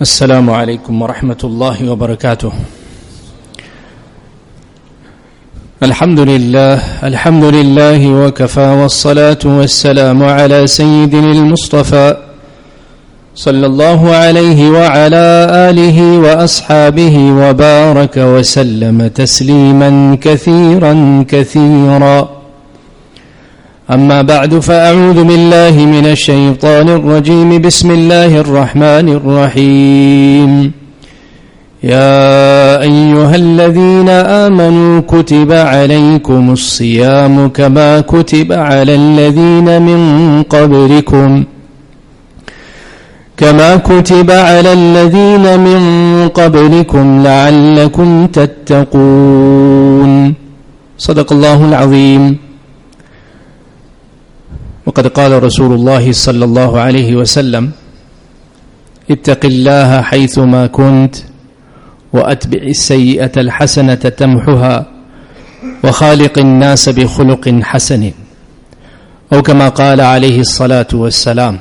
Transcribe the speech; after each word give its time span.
السلام 0.00 0.50
عليكم 0.50 1.02
ورحمة 1.02 1.42
الله 1.44 1.90
وبركاته. 1.90 2.52
الحمد 5.82 6.20
لله 6.20 6.76
الحمد 7.04 7.44
لله 7.44 8.00
وكفى 8.08 8.68
والصلاة 8.80 9.38
والسلام 9.44 10.24
على 10.24 10.66
سيدنا 10.66 11.32
المصطفى 11.32 12.16
صلى 13.34 13.66
الله 13.66 14.00
عليه 14.14 14.70
وعلى 14.70 15.26
آله 15.68 16.18
وأصحابه 16.18 17.16
وبارك 17.40 18.16
وسلم 18.16 19.08
تسليما 19.08 20.16
كثيرا 20.20 21.24
كثيرا. 21.28 22.39
أما 23.90 24.22
بعد 24.22 24.58
فأعوذ 24.58 25.24
بالله 25.24 25.86
من 25.86 26.06
الشيطان 26.06 26.88
الرجيم. 26.88 27.60
بسم 27.60 27.90
الله 27.90 28.40
الرحمن 28.40 29.08
الرحيم. 29.08 30.72
يا 31.82 32.82
أيها 32.82 33.36
الذين 33.36 34.08
آمنوا 34.08 35.00
كتب 35.00 35.52
عليكم 35.52 36.50
الصيام 36.52 37.48
كما 37.48 38.00
كتب 38.00 38.52
على 38.52 38.94
الذين 38.94 39.82
من 39.82 40.00
قبلكم. 40.42 41.44
كما 43.36 43.76
كتب 43.76 44.30
على 44.30 44.72
الذين 44.72 45.60
من 45.60 45.80
قبلكم 46.28 47.22
لعلكم 47.22 48.26
تتقون. 48.26 50.10
صدق 50.98 51.32
الله 51.32 51.64
العظيم. 51.64 52.49
وقد 54.90 55.06
قال 55.06 55.42
رسول 55.42 55.72
الله 55.72 56.12
صلى 56.12 56.44
الله 56.44 56.80
عليه 56.80 57.16
وسلم 57.16 57.70
اتق 59.10 59.42
الله 59.44 60.02
حيثما 60.02 60.66
كنت 60.66 61.14
وأتبع 62.12 62.62
السيئة 62.62 63.32
الحسنة 63.36 63.94
تمحها 63.94 64.86
وخالق 65.84 66.38
الناس 66.38 66.88
بخلق 66.88 67.48
حسن 67.62 68.10
أو 69.32 69.42
كما 69.42 69.68
قال 69.68 70.00
عليه 70.00 70.38
الصلاة 70.40 70.90
والسلام. 70.94 71.56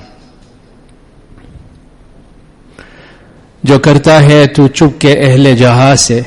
جو 3.64 3.80
کرتا 3.80 4.24
ہے 4.24 4.46
تو 4.48 4.68
چپ 4.68 5.02
کے 5.02 5.14
اہل 5.14 5.56
جہاں 5.56 5.96
سے 5.96 6.22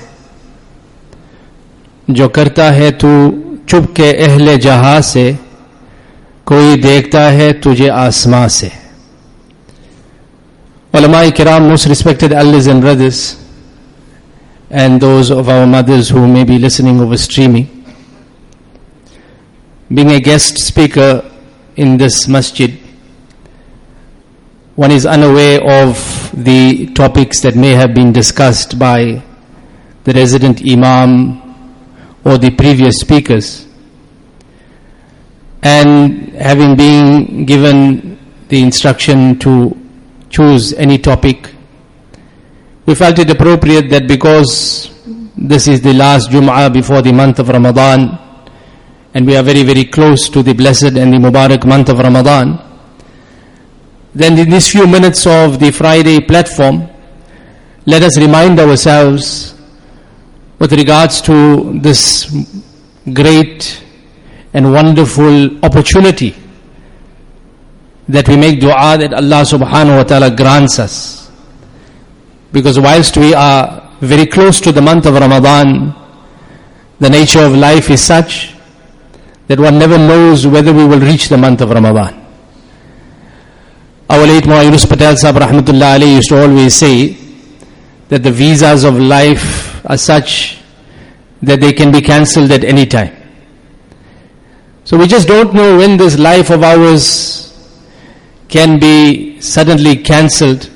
جو 2.09 2.29
کرتا 2.29 2.75
ہے 2.75 2.91
تو 2.91 3.31
چپ 3.67 3.97
کے 3.97 4.11
اہل 4.11 4.57
جہاں 4.61 5.01
سے 5.01 5.33
کوئی 6.47 6.81
دیکھتا 6.83 7.33
ہے 7.33 7.53
تجھے 7.63 7.91
آسماں 7.91 8.47
سے۔ 8.49 8.69
علماء 10.93 11.23
کرام 11.37 11.69
most 11.69 11.87
respected 11.87 12.33
الز 12.35 12.69
and 12.69 12.83
brothers 12.83 13.21
and 14.71 15.01
those 15.01 15.31
of 15.33 15.49
our 15.49 15.67
mothers 15.67 16.11
who 16.13 16.27
may 16.27 16.43
be 16.45 16.59
listening 16.59 17.01
over 17.01 17.15
streaming 17.15 17.65
being 19.91 20.11
a 20.11 20.19
guest 20.27 20.59
speaker 20.59 21.17
in 21.77 21.99
this 22.01 22.29
masjid 22.29 22.77
one 24.79 24.93
is 24.93 25.07
in 25.07 25.23
way 25.35 25.49
of 25.73 26.05
the 26.47 26.87
topics 26.97 27.43
that 27.43 27.57
may 27.57 27.75
have 27.77 27.89
been 27.95 28.13
discussed 28.13 28.75
by 28.79 29.15
the 30.07 30.13
resident 30.15 30.61
imam 30.75 31.15
or 32.23 32.37
the 32.37 32.51
previous 32.51 32.95
speakers 32.95 33.51
And 35.63 36.31
having 36.35 36.77
been 36.77 37.45
given 37.47 38.19
the 38.49 38.61
instruction 38.61 39.39
to 39.41 39.77
choose 40.29 40.73
any 40.75 40.99
topic, 40.99 41.55
we 42.87 42.95
felt 42.95 43.19
it 43.19 43.31
appropriate 43.31 43.89
that 43.91 44.09
because 44.09 44.91
this 45.37 45.69
is 45.69 45.81
the 45.81 45.93
last 45.93 46.31
Jum'ah 46.31 46.73
before 46.73 47.01
the 47.01 47.13
month 47.13 47.39
of 47.39 47.49
Ramadan, 47.49 48.19
and 49.15 49.27
we 49.27 49.37
are 49.37 49.43
very, 49.43 49.63
very 49.63 49.85
close 49.85 50.29
to 50.31 50.43
the 50.43 50.53
blessed 50.53 50.97
and 50.97 51.13
the 51.13 51.19
Mubarak 51.19 51.65
month 51.65 51.89
of 51.91 51.99
Ramadan, 51.99 52.59
then 54.15 54.37
in 54.39 54.51
these 54.51 54.71
few 54.71 54.87
minutes 54.87 55.27
of 55.27 55.61
the 55.61 55.71
Friday 55.71 56.21
platform, 56.21 56.89
let 57.87 58.03
us 58.03 58.19
remind 58.19 58.59
ourselves 58.59 59.55
with 60.59 60.73
regards 60.73 61.21
to 61.23 61.79
this 61.81 62.31
great 63.13 63.83
and 64.55 64.73
wonderful 64.73 65.65
opportunity 65.65 66.35
that 68.09 68.29
we 68.29 68.37
make 68.37 68.61
dua 68.61 68.99
that 68.99 69.15
Allah 69.15 69.43
subhanahu 69.43 69.97
wa 69.97 70.03
ta'ala 70.05 70.31
grants 70.35 70.79
us. 70.79 71.31
Because 72.53 72.79
whilst 72.79 73.17
we 73.17 73.33
are 73.35 73.89
very 74.01 74.27
close 74.27 74.61
to 74.61 74.73
the 74.73 74.83
month 74.83 75.07
of 75.07 75.15
Ramadan, 75.15 75.95
the 76.99 77.09
nature 77.09 77.41
of 77.41 77.55
life 77.55 77.89
is 77.91 78.03
such 78.05 78.53
that 79.47 79.59
one 79.59 79.79
never 79.79 79.97
knows 79.97 80.47
whether 80.47 80.73
we 80.73 80.85
will 80.85 81.01
reach 81.01 81.29
the 81.29 81.39
month 81.39 81.61
of 81.61 81.71
Ramadan. 81.71 82.19
Our 84.11 84.27
late 84.27 84.47
Mullah 84.47 84.65
Yunus 84.65 84.85
Patel 84.85 85.17
Sahib 85.17 85.37
Rahmatullah 85.37 85.95
Ali 85.95 86.15
used 86.17 86.29
to 86.29 86.43
always 86.43 86.75
say 86.75 87.17
that 88.09 88.23
the 88.23 88.31
visas 88.31 88.85
of 88.85 88.99
life 88.99 89.83
are 89.87 89.97
such 89.97 90.59
that 91.41 91.61
they 91.61 91.73
can 91.73 91.91
be 91.91 92.03
cancelled 92.03 92.51
at 92.51 92.63
any 92.65 92.85
time. 92.87 93.22
So 94.93 94.99
we 94.99 95.07
just 95.07 95.27
don't 95.27 95.55
know 95.55 95.79
when 95.79 95.97
this 95.97 96.19
life 96.19 96.51
of 96.51 96.63
ours 96.63 97.49
can 98.47 98.79
be 98.79 99.41
suddenly 99.41 99.97
cancelled 99.97 100.69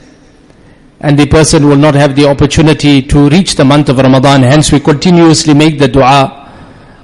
and 1.01 1.19
the 1.19 1.27
person 1.27 1.69
will 1.69 1.77
not 1.77 1.95
have 1.95 2.17
the 2.17 2.25
opportunity 2.27 3.03
to 3.03 3.29
reach 3.29 3.57
the 3.57 3.65
month 3.67 3.91
of 3.91 3.99
Ramadan. 3.99 4.43
Hence 4.43 4.73
we 4.73 4.81
continuously 4.81 5.53
make 5.53 5.79
the 5.79 5.89
dua, 5.89 6.49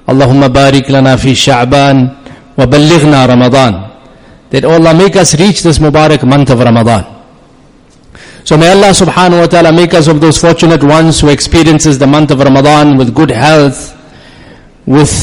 Allahumma 0.07 0.49
barik 0.49 0.89
lana 0.89 1.15
fi 1.15 1.33
sha'ban 1.33 2.57
wa 2.57 2.65
ballighna 2.65 3.27
Ramadan. 3.27 3.91
That 4.49 4.65
oh 4.65 4.71
Allah 4.71 4.95
make 4.95 5.15
us 5.15 5.39
reach 5.39 5.61
this 5.61 5.77
Mubarak 5.77 6.27
month 6.27 6.49
of 6.49 6.57
Ramadan. 6.61 7.05
So 8.43 8.57
may 8.57 8.71
Allah 8.71 8.89
subhanahu 8.89 9.41
wa 9.41 9.45
ta'ala 9.45 9.71
make 9.71 9.93
us 9.93 10.07
of 10.07 10.19
those 10.19 10.39
fortunate 10.39 10.83
ones 10.83 11.19
who 11.19 11.29
experiences 11.29 11.99
the 11.99 12.07
month 12.07 12.31
of 12.31 12.39
Ramadan 12.39 12.97
with 12.97 13.13
good 13.13 13.29
health, 13.29 13.93
with 14.87 15.13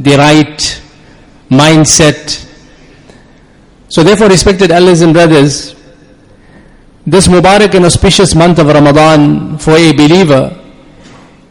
the 0.00 0.16
right 0.16 0.82
mindset. 1.52 2.48
So 3.88 4.02
therefore, 4.02 4.28
respected 4.28 4.70
elders 4.70 5.02
and 5.02 5.12
brothers, 5.12 5.74
this 7.06 7.28
Mubarak 7.28 7.74
and 7.74 7.84
auspicious 7.84 8.34
month 8.34 8.58
of 8.58 8.68
Ramadan 8.68 9.58
for 9.58 9.76
a 9.76 9.92
believer, 9.92 10.58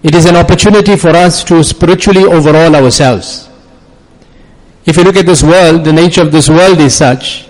it 0.01 0.15
is 0.15 0.25
an 0.25 0.35
opportunity 0.35 0.95
for 0.95 1.09
us 1.09 1.43
to 1.43 1.63
spiritually 1.63 2.23
overhaul 2.23 2.75
ourselves. 2.75 3.49
If 4.85 4.97
you 4.97 5.03
look 5.03 5.15
at 5.15 5.27
this 5.27 5.43
world, 5.43 5.83
the 5.83 5.93
nature 5.93 6.21
of 6.21 6.31
this 6.31 6.49
world 6.49 6.79
is 6.79 6.95
such 6.95 7.47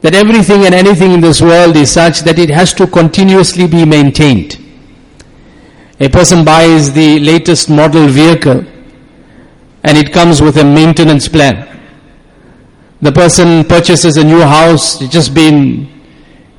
that 0.00 0.14
everything 0.14 0.64
and 0.64 0.74
anything 0.74 1.12
in 1.12 1.20
this 1.20 1.40
world 1.40 1.76
is 1.76 1.90
such 1.90 2.20
that 2.20 2.38
it 2.38 2.50
has 2.50 2.74
to 2.74 2.86
continuously 2.86 3.66
be 3.66 3.84
maintained. 3.84 4.58
A 6.00 6.08
person 6.08 6.44
buys 6.44 6.92
the 6.92 7.20
latest 7.20 7.70
model 7.70 8.08
vehicle 8.08 8.64
and 9.86 9.96
it 9.96 10.12
comes 10.12 10.42
with 10.42 10.56
a 10.56 10.64
maintenance 10.64 11.28
plan. 11.28 11.56
The 13.00 13.12
person 13.12 13.64
purchases 13.64 14.16
a 14.16 14.24
new 14.24 14.40
house, 14.40 15.00
it's 15.00 15.12
just 15.12 15.32
been, 15.32 15.88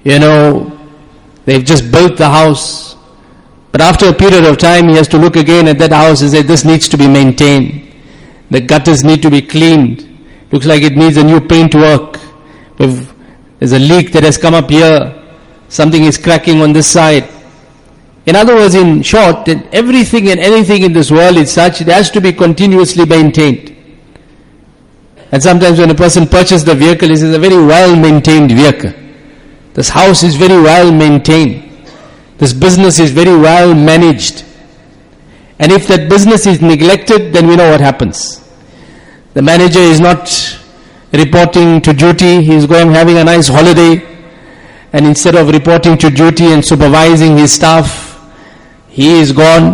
you 0.04 0.18
know, 0.18 0.72
they've 1.44 1.66
just 1.66 1.92
built 1.92 2.18
the 2.18 2.30
house. 2.30 2.96
But 3.74 3.82
after 3.82 4.08
a 4.08 4.14
period 4.14 4.46
of 4.46 4.58
time, 4.58 4.88
he 4.88 4.96
has 4.96 5.10
to 5.10 5.18
look 5.18 5.36
again 5.36 5.68
at 5.68 5.78
that 5.80 5.92
house 5.92 6.22
and 6.22 6.32
say, 6.32 6.42
this 6.42 6.64
needs 6.64 6.88
to 6.88 6.98
be 6.98 7.08
maintained. 7.08 7.94
The 8.50 8.62
gutters 8.62 9.04
need 9.04 9.22
to 9.24 9.30
be 9.30 9.42
cleaned. 9.42 10.08
Looks 10.52 10.66
like 10.66 10.82
it 10.84 10.96
needs 10.96 11.18
a 11.18 11.24
new 11.24 11.42
paint 11.42 11.76
work. 11.76 12.18
There's 12.78 13.74
a 13.74 13.80
leak 13.80 14.14
that 14.14 14.24
has 14.24 14.38
come 14.38 14.54
up 14.54 14.70
here. 14.70 15.14
Something 15.68 16.06
is 16.06 16.18
cracking 16.18 16.62
on 16.62 16.72
this 16.72 16.90
side. 16.90 17.28
In 18.28 18.36
other 18.36 18.56
words, 18.56 18.76
in 18.76 19.02
short, 19.04 19.46
that 19.46 19.74
everything 19.74 20.30
and 20.30 20.38
anything 20.40 20.84
in 20.84 20.92
this 20.92 21.10
world 21.10 21.38
is 21.38 21.50
such, 21.50 21.80
it 21.80 21.88
has 21.88 22.12
to 22.12 22.20
be 22.20 22.34
continuously 22.34 23.06
maintained. 23.06 23.74
And 25.32 25.42
sometimes 25.42 25.80
when 25.80 25.90
a 25.90 25.96
person 25.96 26.28
purchases 26.28 26.66
the 26.66 26.76
vehicle, 26.76 27.08
he 27.08 27.16
says, 27.16 27.34
a 27.34 27.40
very 27.40 27.56
well 27.56 27.96
maintained 27.96 28.52
vehicle. 28.52 28.92
This 29.74 29.88
house 29.88 30.24
is 30.24 30.36
very 30.36 30.62
well 30.62 30.92
maintained. 30.92 31.72
This 32.38 32.52
business 32.52 33.00
is 33.00 33.12
very 33.12 33.36
well 33.36 33.74
managed. 33.74 34.44
And 35.60 35.72
if 35.72 35.88
that 35.88 36.10
business 36.10 36.46
is 36.46 36.62
neglected, 36.62 37.34
then 37.34 37.48
we 37.48 37.56
know 37.56 37.72
what 37.72 37.80
happens. 37.80 38.44
The 39.36 39.42
manager 39.42 39.80
is 39.80 40.02
not 40.02 40.28
reporting 41.14 41.82
to 41.82 41.94
duty, 41.94 42.44
he 42.44 42.54
is 42.54 42.66
going 42.66 42.92
having 42.92 43.18
a 43.18 43.24
nice 43.24 43.48
holiday, 43.48 44.06
and 44.92 45.06
instead 45.06 45.36
of 45.36 45.50
reporting 45.50 45.98
to 46.00 46.10
duty 46.10 46.48
and 46.48 46.64
supervising 46.64 47.38
his 47.38 47.54
staff, 47.54 48.17
he 48.98 49.20
is 49.22 49.32
gone, 49.32 49.66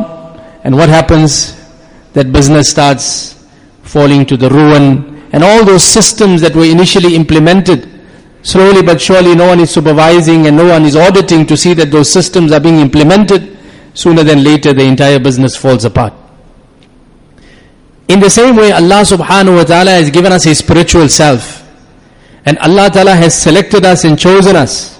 and 0.63 0.75
what 0.75 0.89
happens? 0.89 1.55
That 2.11 2.31
business 2.31 2.69
starts 2.69 3.47
falling 3.83 4.25
to 4.27 4.35
the 4.37 4.49
ruin, 4.49 5.23
and 5.31 5.43
all 5.43 5.63
those 5.63 5.83
systems 5.83 6.41
that 6.41 6.55
were 6.55 6.65
initially 6.65 7.15
implemented 7.15 7.93
Slowly 8.43 8.81
but 8.83 8.99
surely 8.99 9.35
no 9.35 9.47
one 9.47 9.61
is 9.61 9.71
supervising 9.71 10.47
and 10.47 10.57
no 10.57 10.65
one 10.67 10.83
is 10.83 10.97
auditing 10.97 11.45
to 11.45 11.55
see 11.55 11.73
that 11.75 11.91
those 11.91 12.11
systems 12.11 12.51
are 12.51 12.59
being 12.59 12.79
implemented. 12.79 13.57
Sooner 13.93 14.23
than 14.23 14.43
later 14.43 14.73
the 14.73 14.83
entire 14.83 15.17
business 15.17 15.55
falls 15.55 15.85
apart. 15.85 16.13
In 18.09 18.19
the 18.19 18.29
same 18.29 18.57
way 18.57 18.73
Allah 18.73 19.03
subhanahu 19.07 19.55
wa 19.55 19.63
ta'ala 19.63 19.91
has 19.91 20.09
given 20.09 20.33
us 20.33 20.43
His 20.43 20.57
spiritual 20.57 21.07
self. 21.07 21.61
And 22.45 22.57
Allah 22.59 22.89
ta'ala 22.91 23.15
has 23.15 23.33
selected 23.33 23.85
us 23.85 24.03
and 24.03 24.19
chosen 24.19 24.57
us. 24.57 24.99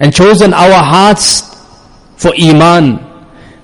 And 0.00 0.14
chosen 0.14 0.54
our 0.54 0.82
hearts 0.82 1.53
for 2.24 2.32
iman. 2.40 2.96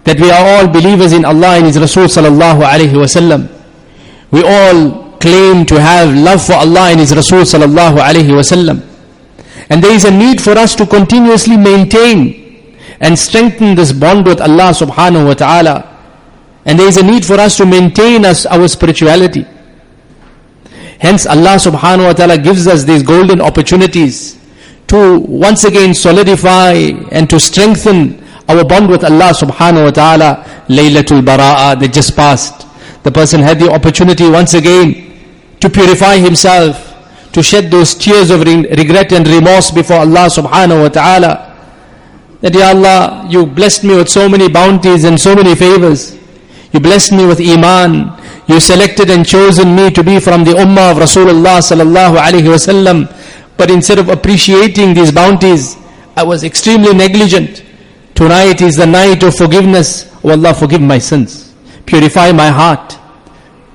That 0.04 0.20
we 0.20 0.30
are 0.30 0.44
all 0.52 0.66
believers 0.68 1.12
in 1.12 1.24
Allah 1.24 1.56
and 1.56 1.66
His 1.66 1.78
Rasul 1.78 2.04
sallallahu 2.04 2.60
alayhi 2.72 2.96
wasallam. 3.04 3.48
We 4.30 4.42
all 4.44 5.16
claim 5.18 5.64
to 5.66 5.80
have 5.80 6.14
love 6.14 6.44
for 6.44 6.54
Allah 6.54 6.90
and 6.92 7.00
His 7.00 7.14
Rasul 7.14 7.40
sallallahu 7.52 7.96
alayhi 8.08 8.36
wasallam. 8.40 8.84
And 9.70 9.82
there 9.82 9.92
is 9.94 10.04
a 10.04 10.10
need 10.10 10.40
for 10.42 10.52
us 10.52 10.74
to 10.76 10.86
continuously 10.86 11.56
maintain 11.56 12.76
and 13.00 13.18
strengthen 13.18 13.74
this 13.74 13.92
bond 13.92 14.26
with 14.26 14.40
Allah 14.40 14.72
subhanahu 14.76 15.26
wa 15.26 15.34
ta'ala. 15.34 15.76
And 16.64 16.78
there 16.78 16.88
is 16.88 16.96
a 16.98 17.02
need 17.02 17.24
for 17.24 17.34
us 17.40 17.56
to 17.58 17.66
maintain 17.66 18.24
us, 18.24 18.44
our 18.46 18.68
spirituality. 18.68 19.46
Hence 20.98 21.24
Allah 21.24 21.56
subhanahu 21.56 22.06
wa 22.08 22.12
ta'ala 22.12 22.36
gives 22.36 22.66
us 22.66 22.84
these 22.84 23.02
golden 23.02 23.40
opportunities 23.40 24.36
to 24.88 25.20
once 25.20 25.64
again 25.64 25.94
solidify 25.94 26.72
and 27.10 27.30
to 27.30 27.38
strengthen 27.40 28.18
our 28.50 28.64
bond 28.64 28.90
with 28.90 29.04
Allah 29.04 29.30
subhanahu 29.32 29.84
wa 29.84 29.90
ta'ala. 29.90 30.44
Laylatul 30.68 31.22
Bara'a 31.22 31.78
that 31.78 31.92
just 31.92 32.16
passed. 32.16 32.66
The 33.02 33.10
person 33.12 33.40
had 33.40 33.58
the 33.58 33.70
opportunity 33.70 34.28
once 34.28 34.54
again 34.54 35.06
to 35.60 35.70
purify 35.70 36.16
himself, 36.18 36.76
to 37.32 37.42
shed 37.42 37.70
those 37.70 37.94
tears 37.94 38.30
of 38.30 38.40
regret 38.42 39.12
and 39.12 39.26
remorse 39.26 39.70
before 39.70 39.98
Allah 39.98 40.26
subhanahu 40.28 40.82
wa 40.82 40.88
ta'ala. 40.88 41.46
That 42.40 42.54
Ya 42.54 42.68
Allah, 42.72 43.26
you 43.30 43.46
blessed 43.46 43.84
me 43.84 43.96
with 43.96 44.08
so 44.08 44.28
many 44.28 44.48
bounties 44.48 45.04
and 45.04 45.20
so 45.20 45.34
many 45.34 45.54
favors. 45.54 46.16
You 46.72 46.80
blessed 46.80 47.12
me 47.12 47.26
with 47.26 47.40
iman. 47.40 48.16
You 48.48 48.58
selected 48.60 49.10
and 49.10 49.26
chosen 49.26 49.76
me 49.76 49.90
to 49.90 50.02
be 50.02 50.18
from 50.18 50.44
the 50.44 50.52
ummah 50.52 50.92
of 50.92 50.96
Rasulullah 50.98 51.60
sallallahu 51.60 52.16
alaihi 52.16 52.48
wasallam. 52.48 53.06
But 53.56 53.70
instead 53.70 53.98
of 53.98 54.08
appreciating 54.08 54.94
these 54.94 55.12
bounties, 55.12 55.76
I 56.16 56.24
was 56.24 56.44
extremely 56.44 56.94
negligent. 56.94 57.62
Tonight 58.20 58.60
is 58.60 58.76
the 58.76 58.86
night 58.86 59.22
of 59.22 59.34
forgiveness. 59.34 60.06
Oh 60.22 60.32
Allah, 60.32 60.52
forgive 60.52 60.82
my 60.82 60.98
sins. 60.98 61.54
Purify 61.86 62.32
my 62.32 62.48
heart. 62.48 62.98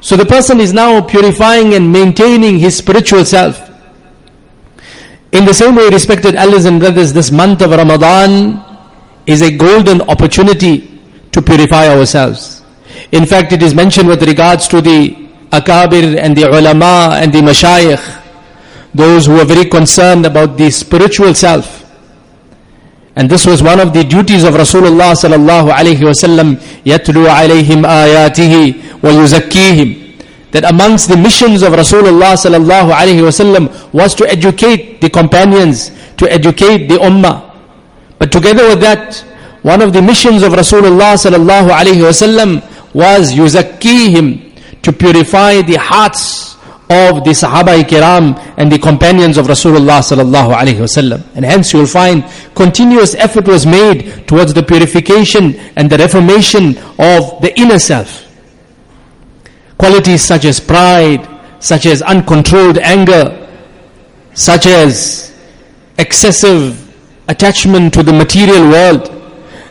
So 0.01 0.15
the 0.15 0.23
person 0.23 0.59
is 0.59 0.71
now 0.71 1.01
purifying 1.01 1.73
and 1.73 1.91
maintaining 1.91 2.59
his 2.59 2.77
spiritual 2.77 3.25
self. 3.25 3.57
In 5.31 5.45
the 5.45 5.53
same 5.55 5.75
way, 5.75 5.89
respected 5.89 6.35
elders 6.35 6.65
and 6.65 6.79
brothers, 6.79 7.11
this 7.11 7.31
month 7.31 7.63
of 7.63 7.71
Ramadan 7.71 8.63
is 9.25 9.41
a 9.41 9.49
golden 9.49 10.01
opportunity 10.01 11.01
to 11.31 11.41
purify 11.41 11.87
ourselves. 11.87 12.61
In 13.11 13.25
fact, 13.25 13.51
it 13.51 13.63
is 13.63 13.73
mentioned 13.73 14.07
with 14.07 14.21
regards 14.21 14.67
to 14.67 14.79
the 14.79 15.27
akabir 15.53 16.19
and 16.19 16.37
the 16.37 16.47
ulama 16.47 17.17
and 17.19 17.33
the 17.33 17.39
mashayikh, 17.39 18.21
those 18.93 19.25
who 19.25 19.39
are 19.39 19.45
very 19.45 19.65
concerned 19.67 20.27
about 20.27 20.55
the 20.55 20.69
spiritual 20.69 21.33
self. 21.33 21.84
And 23.16 23.28
this 23.28 23.44
was 23.46 23.62
one 23.62 23.80
of 23.80 23.92
the 23.92 24.04
duties 24.04 24.44
of 24.44 24.54
Rasulullah 24.54 25.12
sallallahu 25.12 25.72
alayhi 25.72 25.98
wasallam, 25.98 26.56
يَتْلُو 26.84 27.26
عَلَيْهِمْ 27.28 27.84
آيَاتِهِ 27.84 29.00
وَيُزَكِّيهِمْ 29.00 30.50
That 30.52 30.64
amongst 30.70 31.08
the 31.08 31.16
missions 31.16 31.62
of 31.62 31.72
Rasulullah 31.72 32.34
sallallahu 32.34 32.92
alayhi 32.94 33.20
wasallam 33.20 33.92
was 33.92 34.14
to 34.14 34.28
educate 34.30 35.00
the 35.00 35.10
companions, 35.10 35.90
to 36.18 36.30
educate 36.30 36.86
the 36.86 36.96
ummah. 36.96 37.50
But 38.18 38.30
together 38.30 38.68
with 38.68 38.80
that, 38.80 39.16
one 39.62 39.82
of 39.82 39.92
the 39.92 40.00
missions 40.00 40.42
of 40.42 40.52
Rasulullah 40.52 41.14
sallallahu 41.14 41.68
alayhi 41.68 42.06
wasallam 42.06 42.62
was 42.94 43.32
yuzakkihim, 43.32 44.82
to 44.82 44.92
purify 44.92 45.62
the 45.62 45.76
hearts 45.76 46.53
of 46.89 47.23
the 47.23 47.31
Sahaba 47.31 47.81
Kiram 47.83 48.37
and 48.57 48.71
the 48.71 48.77
companions 48.77 49.37
of 49.37 49.47
Rasulullah 49.47 50.01
sallallahu 50.01 50.53
alaihi 50.53 50.77
wasallam. 50.77 51.23
And 51.35 51.43
hence 51.43 51.73
you 51.73 51.79
will 51.79 51.87
find 51.87 52.23
continuous 52.53 53.15
effort 53.15 53.47
was 53.47 53.65
made 53.65 54.27
towards 54.27 54.53
the 54.53 54.61
purification 54.61 55.55
and 55.75 55.89
the 55.89 55.97
reformation 55.97 56.77
of 56.99 57.41
the 57.41 57.51
inner 57.57 57.79
self. 57.79 58.21
Qualities 59.77 60.23
such 60.23 60.45
as 60.45 60.59
pride, 60.59 61.27
such 61.59 61.87
as 61.87 62.03
uncontrolled 62.03 62.77
anger, 62.77 63.47
such 64.35 64.67
as 64.67 65.35
excessive 65.97 66.81
attachment 67.27 67.93
to 67.95 68.03
the 68.03 68.13
material 68.13 68.69
world. 68.69 69.03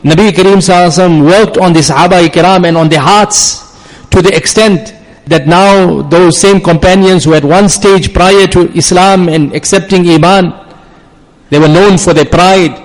Nabi 0.02 0.30
Kareem 0.30 0.58
Sallallahu 0.58 1.24
worked 1.24 1.58
on 1.58 1.72
the 1.72 1.80
Sahaba 1.80 2.26
Kiram 2.26 2.66
and 2.66 2.76
on 2.76 2.88
their 2.88 3.00
hearts 3.00 3.62
to 4.10 4.20
the 4.20 4.34
extent 4.36 4.92
that 5.26 5.46
now 5.46 6.02
those 6.02 6.38
same 6.40 6.60
companions 6.60 7.24
who 7.24 7.34
at 7.34 7.44
one 7.44 7.68
stage 7.68 8.12
prior 8.12 8.46
to 8.48 8.70
Islam 8.76 9.28
and 9.28 9.54
accepting 9.54 10.08
Iman, 10.08 10.52
they 11.50 11.58
were 11.58 11.68
known 11.68 11.98
for 11.98 12.12
their 12.12 12.26
pride. 12.26 12.80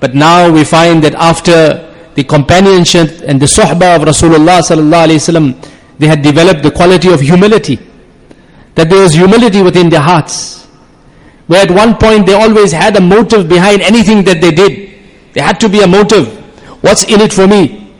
But 0.00 0.14
now 0.14 0.50
we 0.52 0.64
find 0.64 1.02
that 1.04 1.14
after 1.14 1.90
the 2.14 2.24
companionship 2.24 3.22
and 3.26 3.40
the 3.40 3.46
suhbah 3.46 3.96
of 3.96 4.02
Rasulullah 4.02 4.60
sallallahu 4.62 5.06
alaihi 5.08 5.22
wasallam, 5.22 5.70
they 5.98 6.06
had 6.06 6.22
developed 6.22 6.62
the 6.62 6.70
quality 6.70 7.12
of 7.12 7.20
humility. 7.20 7.78
That 8.74 8.90
there 8.90 9.02
was 9.02 9.14
humility 9.14 9.62
within 9.62 9.88
their 9.88 10.00
hearts. 10.00 10.66
Where 11.46 11.62
at 11.62 11.70
one 11.70 11.96
point 11.96 12.26
they 12.26 12.34
always 12.34 12.72
had 12.72 12.96
a 12.96 13.00
motive 13.00 13.48
behind 13.48 13.82
anything 13.82 14.24
that 14.24 14.40
they 14.40 14.50
did. 14.50 14.94
There 15.32 15.44
had 15.44 15.60
to 15.60 15.68
be 15.68 15.80
a 15.80 15.86
motive. 15.86 16.28
What's 16.82 17.04
in 17.04 17.20
it 17.20 17.32
for 17.32 17.46
me? 17.46 17.92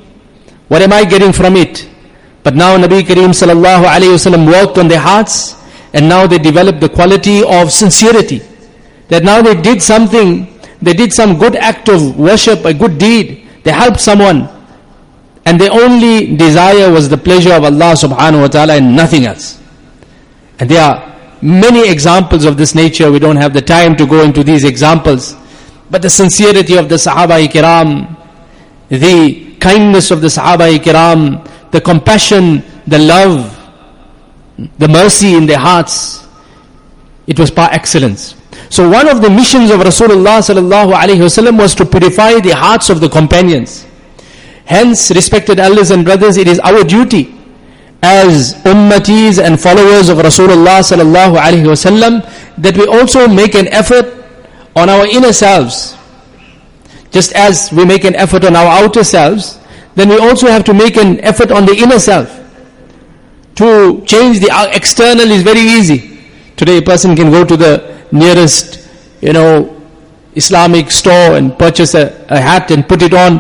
What 0.68 0.82
am 0.82 0.92
I 0.92 1.04
getting 1.04 1.32
from 1.32 1.56
it? 1.56 1.88
But 2.44 2.54
now 2.54 2.76
Nabi 2.76 3.00
Kareem 3.02 3.30
sallallahu 3.32 3.84
alayhi 3.84 4.14
wasallam 4.14 4.46
worked 4.46 4.78
on 4.78 4.86
their 4.86 5.00
hearts 5.00 5.56
and 5.94 6.08
now 6.08 6.26
they 6.26 6.38
developed 6.38 6.80
the 6.80 6.88
quality 6.90 7.42
of 7.42 7.72
sincerity. 7.72 8.42
That 9.08 9.24
now 9.24 9.40
they 9.40 9.54
did 9.60 9.82
something, 9.82 10.60
they 10.82 10.92
did 10.92 11.12
some 11.12 11.38
good 11.38 11.56
act 11.56 11.88
of 11.88 12.18
worship, 12.18 12.64
a 12.66 12.74
good 12.74 12.98
deed. 12.98 13.48
They 13.64 13.72
helped 13.72 14.00
someone. 14.00 14.48
And 15.46 15.58
their 15.60 15.72
only 15.72 16.36
desire 16.36 16.90
was 16.90 17.08
the 17.08 17.16
pleasure 17.16 17.54
of 17.54 17.64
Allah 17.64 17.94
subhanahu 17.96 18.42
wa 18.42 18.48
ta'ala 18.48 18.76
and 18.76 18.94
nothing 18.94 19.24
else. 19.24 19.60
And 20.58 20.68
there 20.70 20.82
are 20.82 21.16
many 21.40 21.88
examples 21.88 22.44
of 22.44 22.56
this 22.56 22.74
nature. 22.74 23.10
We 23.10 23.18
don't 23.18 23.36
have 23.36 23.52
the 23.52 23.62
time 23.62 23.96
to 23.96 24.06
go 24.06 24.22
into 24.22 24.44
these 24.44 24.64
examples. 24.64 25.34
But 25.90 26.02
the 26.02 26.10
sincerity 26.10 26.76
of 26.76 26.88
the 26.88 26.96
Sahaba 26.96 27.46
kiram, 27.46 28.16
the 28.88 29.54
kindness 29.60 30.10
of 30.10 30.20
the 30.20 30.28
Sahaba 30.28 30.76
kiram, 30.78 31.46
the 31.74 31.80
compassion, 31.80 32.62
the 32.86 32.98
love, 33.00 33.50
the 34.78 34.86
mercy 34.86 35.34
in 35.34 35.44
their 35.44 35.58
hearts. 35.58 36.24
It 37.26 37.36
was 37.36 37.50
par 37.50 37.68
excellence. 37.72 38.36
So 38.70 38.88
one 38.88 39.08
of 39.08 39.20
the 39.20 39.28
missions 39.28 39.72
of 39.72 39.80
Rasulullah 39.80 40.38
sallallahu 40.38 40.94
alaihi 40.94 41.18
wasallam 41.26 41.58
was 41.58 41.74
to 41.74 41.84
purify 41.84 42.38
the 42.38 42.54
hearts 42.54 42.90
of 42.90 43.00
the 43.00 43.08
companions. 43.08 43.86
Hence, 44.64 45.10
respected 45.10 45.58
elders 45.58 45.90
and 45.90 46.04
brothers, 46.04 46.36
it 46.36 46.46
is 46.46 46.60
our 46.60 46.84
duty 46.84 47.34
as 48.00 48.54
ummatis 48.62 49.42
and 49.42 49.58
followers 49.60 50.08
of 50.08 50.18
Rasulullah 50.18 50.78
sallallahu 50.78 51.34
alaihi 51.34 51.66
wasallam 51.66 52.22
that 52.58 52.76
we 52.76 52.86
also 52.86 53.26
make 53.26 53.56
an 53.56 53.66
effort 53.68 54.06
on 54.76 54.88
our 54.88 55.06
inner 55.08 55.32
selves. 55.32 55.96
Just 57.10 57.32
as 57.32 57.72
we 57.72 57.84
make 57.84 58.04
an 58.04 58.14
effort 58.14 58.44
on 58.44 58.54
our 58.54 58.68
outer 58.84 59.02
selves, 59.02 59.58
then 59.94 60.08
we 60.08 60.18
also 60.18 60.48
have 60.48 60.64
to 60.64 60.74
make 60.74 60.96
an 60.96 61.20
effort 61.20 61.50
on 61.50 61.66
the 61.66 61.74
inner 61.76 61.98
self. 61.98 62.40
To 63.56 64.02
change 64.04 64.40
the 64.40 64.50
external 64.72 65.30
is 65.30 65.42
very 65.42 65.60
easy. 65.60 66.20
Today 66.56 66.78
a 66.78 66.82
person 66.82 67.14
can 67.14 67.30
go 67.30 67.44
to 67.44 67.56
the 67.56 68.04
nearest, 68.10 68.88
you 69.20 69.32
know, 69.32 69.70
Islamic 70.34 70.90
store 70.90 71.36
and 71.36 71.56
purchase 71.56 71.94
a, 71.94 72.26
a 72.28 72.40
hat 72.40 72.70
and 72.70 72.86
put 72.88 73.02
it 73.02 73.14
on. 73.14 73.38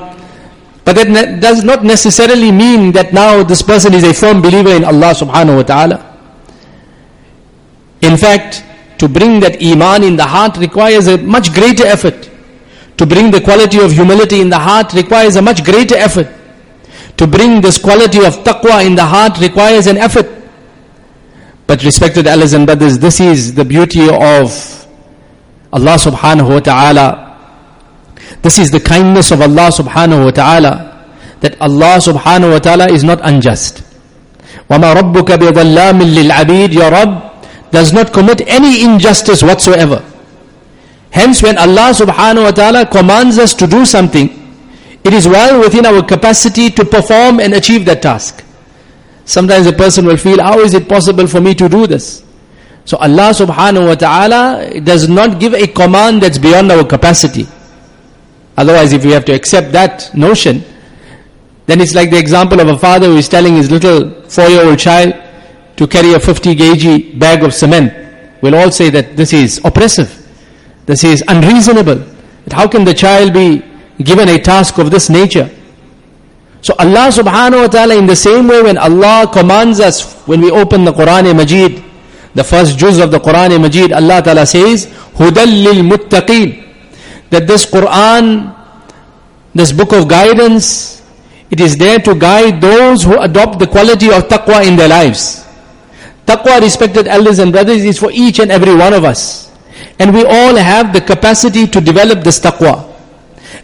But 0.84 0.96
that 0.96 1.08
ne- 1.08 1.40
does 1.40 1.64
not 1.64 1.82
necessarily 1.82 2.52
mean 2.52 2.92
that 2.92 3.12
now 3.12 3.42
this 3.42 3.62
person 3.62 3.94
is 3.94 4.04
a 4.04 4.14
firm 4.14 4.42
believer 4.42 4.70
in 4.70 4.84
Allah 4.84 5.14
subhanahu 5.14 5.56
wa 5.56 5.62
ta'ala. 5.62 6.10
In 8.02 8.16
fact, 8.16 8.64
to 8.98 9.08
bring 9.08 9.40
that 9.40 9.62
iman 9.62 10.04
in 10.04 10.16
the 10.16 10.24
heart 10.24 10.56
requires 10.58 11.08
a 11.08 11.18
much 11.18 11.52
greater 11.52 11.86
effort. 11.86 12.30
To 12.98 13.06
bring 13.06 13.30
the 13.30 13.40
quality 13.40 13.80
of 13.80 13.92
humility 13.92 14.40
in 14.40 14.50
the 14.50 14.58
heart 14.58 14.92
requires 14.92 15.36
a 15.36 15.42
much 15.42 15.64
greater 15.64 15.96
effort. 15.96 16.28
To 17.17 17.27
bring 17.27 17.61
this 17.61 17.77
quality 17.77 18.19
of 18.23 18.43
taqwa 18.43 18.85
in 18.85 18.95
the 18.95 19.05
heart 19.05 19.39
requires 19.39 19.87
an 19.87 19.97
effort. 19.97 20.27
But 21.67 21.83
respected 21.83 22.27
elders 22.27 22.53
and 22.53 22.65
brothers, 22.65 22.97
this 22.97 23.19
is 23.19 23.53
the 23.53 23.65
beauty 23.65 24.03
of 24.09 24.49
Allah 25.71 25.95
subhanahu 26.01 26.49
wa 26.49 26.59
ta'ala. 26.59 27.37
This 28.41 28.57
is 28.57 28.71
the 28.71 28.79
kindness 28.79 29.31
of 29.31 29.41
Allah 29.41 29.69
subhanahu 29.69 30.25
wa 30.25 30.31
ta'ala. 30.31 30.73
That 31.41 31.59
Allah 31.61 32.01
subhanahu 32.01 32.53
wa 32.53 32.59
ta'ala 32.59 32.91
is 32.91 33.03
not 33.03 33.19
unjust. 33.23 33.83
وَمَا 34.69 34.95
رَبُّكَ 34.95 35.25
بِظَلَّامٍ 35.37 36.01
لِلْعَبِيدِ 36.01 36.73
Ya 36.73 36.89
Rabb, 36.89 37.29
does 37.71 37.93
not 37.93 38.13
commit 38.13 38.41
any 38.47 38.83
injustice 38.83 39.43
whatsoever. 39.43 40.03
Hence, 41.11 41.41
when 41.41 41.57
Allah 41.57 41.89
subhanahu 41.93 42.43
wa 42.43 42.51
ta'ala 42.51 42.85
commands 42.85 43.37
us 43.37 43.53
to 43.55 43.67
do 43.67 43.85
something, 43.85 44.29
it 45.04 45.12
is 45.12 45.28
well 45.28 45.60
within 45.60 45.84
our 45.86 46.02
capacity 46.02 46.70
to 46.70 46.84
perform 46.84 47.38
and 47.38 47.54
achieve 47.54 47.84
that 47.84 48.02
task. 48.02 48.42
Sometimes 49.26 49.66
a 49.66 49.72
person 49.72 50.06
will 50.06 50.16
feel, 50.16 50.42
how 50.42 50.60
is 50.60 50.74
it 50.74 50.88
possible 50.88 51.26
for 51.26 51.40
me 51.40 51.54
to 51.54 51.68
do 51.68 51.86
this? 51.86 52.24
So 52.86 52.98
Allah 52.98 53.32
subhanahu 53.32 53.88
wa 53.88 53.94
ta'ala 53.94 54.80
does 54.80 55.08
not 55.08 55.40
give 55.40 55.54
a 55.54 55.66
command 55.66 56.22
that's 56.22 56.38
beyond 56.38 56.70
our 56.72 56.84
capacity. 56.84 57.46
Otherwise, 58.56 58.92
if 58.92 59.04
we 59.04 59.10
have 59.12 59.24
to 59.26 59.32
accept 59.32 59.72
that 59.72 60.14
notion, 60.14 60.62
then 61.66 61.80
it's 61.80 61.94
like 61.94 62.10
the 62.10 62.18
example 62.18 62.60
of 62.60 62.68
a 62.68 62.78
father 62.78 63.06
who 63.06 63.16
is 63.16 63.28
telling 63.28 63.56
his 63.56 63.70
little 63.70 64.22
four-year-old 64.28 64.78
child 64.78 65.14
to 65.76 65.86
carry 65.86 66.12
a 66.12 66.20
50 66.20 66.54
kg 66.54 67.18
bag 67.18 67.42
of 67.42 67.54
cement. 67.54 67.92
We'll 68.42 68.54
all 68.54 68.70
say 68.70 68.90
that 68.90 69.16
this 69.16 69.32
is 69.32 69.60
oppressive. 69.64 70.20
This 70.86 71.02
is 71.04 71.24
unreasonable. 71.26 72.04
But 72.44 72.52
how 72.52 72.68
can 72.68 72.84
the 72.84 72.92
child 72.92 73.32
be 73.32 73.62
given 74.02 74.28
a 74.28 74.38
task 74.38 74.78
of 74.78 74.90
this 74.90 75.10
nature? 75.10 75.50
So 76.64 76.72
Allah 76.78 77.12
subhanahu 77.12 77.60
wa 77.60 77.68
ta'ala 77.68 77.94
in 77.94 78.06
the 78.06 78.16
same 78.16 78.48
way 78.48 78.62
when 78.62 78.78
Allah 78.78 79.28
commands 79.30 79.80
us 79.80 80.16
when 80.24 80.40
we 80.40 80.50
open 80.50 80.84
the 80.84 80.92
Quran 80.92 81.28
Majid, 81.36 81.84
the 82.32 82.42
first 82.42 82.78
juz 82.78 82.98
of 82.98 83.10
the 83.10 83.18
Quran 83.20 83.60
Majid, 83.60 83.92
Allah 83.92 84.22
Ta'ala 84.22 84.46
says, 84.46 84.88
lil 85.20 85.84
muttaqeen. 85.84 86.64
That 87.28 87.46
this 87.46 87.66
Quran, 87.66 88.56
this 89.54 89.72
book 89.72 89.92
of 89.92 90.08
guidance, 90.08 91.02
it 91.50 91.60
is 91.60 91.76
there 91.76 91.98
to 91.98 92.14
guide 92.14 92.62
those 92.62 93.02
who 93.04 93.20
adopt 93.20 93.58
the 93.58 93.66
quality 93.66 94.08
of 94.08 94.24
taqwa 94.28 94.66
in 94.66 94.76
their 94.76 94.88
lives. 94.88 95.44
Taqwa, 96.24 96.62
respected 96.62 97.06
elders 97.06 97.40
and 97.40 97.52
brothers, 97.52 97.84
is 97.84 97.98
for 97.98 98.10
each 98.10 98.38
and 98.38 98.50
every 98.50 98.74
one 98.74 98.94
of 98.94 99.04
us. 99.04 99.52
And 99.98 100.14
we 100.14 100.24
all 100.24 100.56
have 100.56 100.94
the 100.94 101.02
capacity 101.02 101.66
to 101.66 101.80
develop 101.80 102.24
this 102.24 102.40
taqwa. 102.40 102.93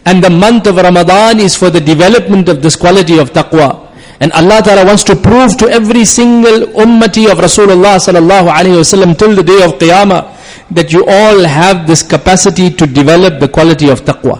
And 0.05 0.23
the 0.23 0.29
month 0.29 0.67
of 0.67 0.77
Ramadan 0.77 1.39
is 1.39 1.55
for 1.55 1.69
the 1.69 1.81
development 1.81 2.49
of 2.49 2.61
this 2.61 2.75
quality 2.75 3.19
of 3.19 3.31
taqwa. 3.31 3.87
And 4.19 4.31
Allah 4.33 4.61
Ta'ala 4.61 4.85
wants 4.85 5.03
to 5.05 5.15
prove 5.15 5.57
to 5.57 5.67
every 5.67 6.05
single 6.05 6.67
ummati 6.77 7.31
of 7.31 7.39
Rasulullah 7.39 7.97
Sallallahu 7.97 8.49
Alaihi 8.49 8.77
Wasallam 8.77 9.17
till 9.17 9.35
the 9.35 9.43
day 9.43 9.63
of 9.65 9.73
Qiyamah 9.79 10.37
that 10.71 10.93
you 10.93 11.03
all 11.07 11.43
have 11.43 11.87
this 11.87 12.03
capacity 12.03 12.69
to 12.69 12.85
develop 12.85 13.39
the 13.39 13.47
quality 13.47 13.89
of 13.89 14.01
taqwa. 14.01 14.39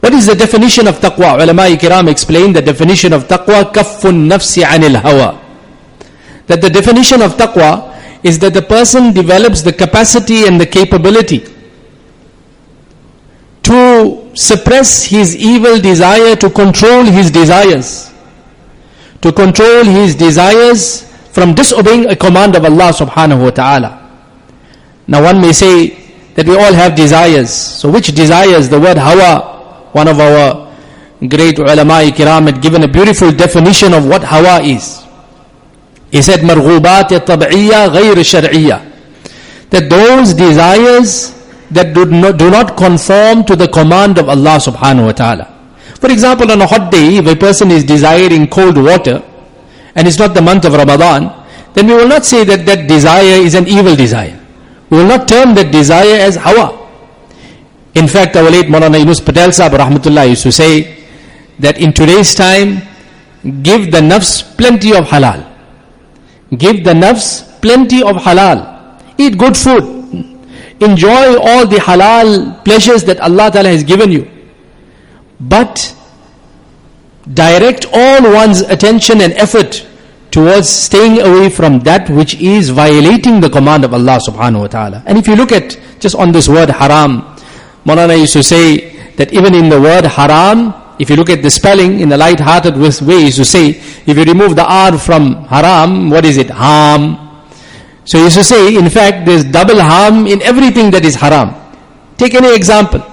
What 0.00 0.14
is 0.14 0.26
the 0.26 0.34
definition 0.34 0.86
of 0.88 0.96
taqwa? 0.96 1.42
Ulama 1.42 1.62
kiram 1.76 2.08
explain 2.08 2.52
the 2.52 2.62
definition 2.62 3.12
of 3.12 3.24
taqwa 3.28 3.72
kaffun 3.72 4.28
nafsi 4.28 4.62
anil 4.62 4.96
hawa. 5.00 5.40
That 6.46 6.60
the 6.60 6.70
definition 6.70 7.22
of 7.22 7.34
taqwa 7.36 7.90
is 8.22 8.38
that 8.40 8.52
the 8.54 8.62
person 8.62 9.12
develops 9.12 9.62
the 9.62 9.72
capacity 9.72 10.46
and 10.46 10.60
the 10.60 10.66
capability 10.66 11.44
to 13.62 14.19
suppress 14.33 15.03
his 15.05 15.35
evil 15.35 15.79
desire, 15.79 16.35
to 16.35 16.49
control 16.49 17.03
his 17.05 17.31
desires 17.31 18.15
to 19.25 19.33
control 19.33 19.83
his 19.83 20.13
desires 20.13 21.01
from 21.33 21.55
disobeying 21.55 22.05
a 22.05 22.15
command 22.15 22.55
of 22.55 22.63
Allah 22.63 22.93
subhanahu 22.93 23.41
wa 23.41 23.49
ta'ala. 23.49 23.89
Now 25.07 25.23
one 25.23 25.41
may 25.41 25.51
say 25.51 25.97
that 26.35 26.45
we 26.45 26.53
all 26.55 26.73
have 26.73 26.93
desires. 26.93 27.49
So 27.49 27.89
which 27.89 28.13
desires? 28.13 28.69
The 28.69 28.79
word 28.79 28.97
hawa, 29.01 29.89
one 29.93 30.07
of 30.07 30.19
our 30.19 30.69
great 31.27 31.57
ulama 31.57 32.05
kiram 32.13 32.45
had 32.45 32.61
given 32.61 32.83
a 32.83 32.87
beautiful 32.87 33.31
definition 33.31 33.95
of 33.95 34.05
what 34.05 34.23
hawa 34.23 34.61
is. 34.61 35.01
He 36.11 36.21
said, 36.21 36.41
مرغوبات 36.41 37.25
طبعية 37.25 37.87
غير 37.89 38.21
شرعية. 38.21 38.79
That 39.71 39.89
those 39.89 40.35
desires 40.35 41.33
that 41.70 41.94
do 41.94 42.04
not, 42.06 42.38
do 42.38 42.50
not 42.50 42.76
conform 42.76 43.44
to 43.44 43.56
the 43.56 43.68
command 43.68 44.18
of 44.18 44.28
Allah 44.28 44.58
subhanahu 44.58 45.06
wa 45.06 45.12
ta'ala. 45.12 45.46
For 46.00 46.10
example, 46.10 46.50
on 46.50 46.60
a 46.60 46.66
hot 46.66 46.90
day, 46.90 47.16
if 47.16 47.26
a 47.26 47.36
person 47.36 47.70
is 47.70 47.84
desiring 47.84 48.48
cold 48.48 48.76
water, 48.76 49.22
and 49.94 50.06
it's 50.08 50.18
not 50.18 50.34
the 50.34 50.42
month 50.42 50.64
of 50.64 50.72
Ramadan, 50.72 51.30
then 51.74 51.86
we 51.86 51.94
will 51.94 52.08
not 52.08 52.24
say 52.24 52.44
that 52.44 52.66
that 52.66 52.88
desire 52.88 53.38
is 53.42 53.54
an 53.54 53.68
evil 53.68 53.94
desire. 53.94 54.38
We 54.88 54.98
will 54.98 55.06
not 55.06 55.28
term 55.28 55.54
that 55.54 55.70
desire 55.70 56.18
as 56.18 56.36
hawa. 56.36 56.76
In 57.94 58.08
fact, 58.08 58.34
our 58.36 58.50
late 58.50 58.66
Maulana 58.66 58.98
Yunus 58.98 59.20
Patel 59.20 59.52
Sahib 59.52 59.72
Rahmatullah 59.78 60.28
used 60.28 60.42
to 60.44 60.52
say 60.52 61.04
that 61.58 61.78
in 61.78 61.92
today's 61.92 62.34
time, 62.34 62.82
give 63.62 63.90
the 63.92 63.98
nafs 64.00 64.42
plenty 64.56 64.94
of 64.96 65.04
halal. 65.06 65.46
Give 66.56 66.82
the 66.82 66.92
nafs 66.94 67.60
plenty 67.60 68.02
of 68.02 68.16
halal. 68.16 68.98
Eat 69.18 69.38
good 69.38 69.56
food. 69.56 69.99
Enjoy 70.80 71.36
all 71.38 71.66
the 71.66 71.76
halal 71.76 72.64
pleasures 72.64 73.04
that 73.04 73.20
Allah 73.20 73.50
Ta'ala 73.50 73.68
has 73.68 73.84
given 73.84 74.10
you 74.10 74.30
but 75.40 75.96
direct 77.32 77.86
all 77.92 78.22
one's 78.22 78.60
attention 78.60 79.20
and 79.20 79.32
effort 79.34 79.86
towards 80.30 80.68
staying 80.68 81.20
away 81.20 81.48
from 81.48 81.80
that 81.80 82.08
which 82.10 82.34
is 82.40 82.68
violating 82.70 83.40
the 83.40 83.50
command 83.50 83.84
of 83.84 83.92
Allah 83.94 84.20
subhanahu 84.20 84.60
wa 84.60 84.66
ta'ala. 84.68 85.02
And 85.06 85.18
if 85.18 85.26
you 85.26 85.34
look 85.34 85.50
at 85.50 85.78
just 85.98 86.14
on 86.14 86.30
this 86.30 86.48
word 86.48 86.70
haram, 86.70 87.22
Maulana 87.84 88.18
used 88.18 88.34
to 88.34 88.42
say 88.42 89.12
that 89.16 89.32
even 89.32 89.54
in 89.54 89.68
the 89.68 89.80
word 89.80 90.04
haram, 90.04 90.74
if 91.00 91.08
you 91.10 91.16
look 91.16 91.30
at 91.30 91.42
the 91.42 91.50
spelling 91.50 92.00
in 92.00 92.12
a 92.12 92.16
light-hearted 92.16 92.76
way, 92.76 92.90
he 92.90 93.24
used 93.26 93.38
to 93.38 93.44
say, 93.44 93.70
if 93.70 94.16
you 94.16 94.24
remove 94.24 94.54
the 94.54 94.64
R 94.64 94.98
from 94.98 95.44
haram, 95.46 96.10
what 96.10 96.24
is 96.24 96.36
it? 96.36 96.50
Harm. 96.50 97.29
So 98.04 98.18
used 98.18 98.36
to 98.36 98.44
say, 98.44 98.74
in 98.76 98.88
fact, 98.88 99.26
there's 99.26 99.44
double 99.44 99.80
harm 99.80 100.26
in 100.26 100.42
everything 100.42 100.90
that 100.92 101.04
is 101.04 101.14
haram. 101.14 101.54
Take 102.16 102.34
any 102.34 102.54
example. 102.54 103.04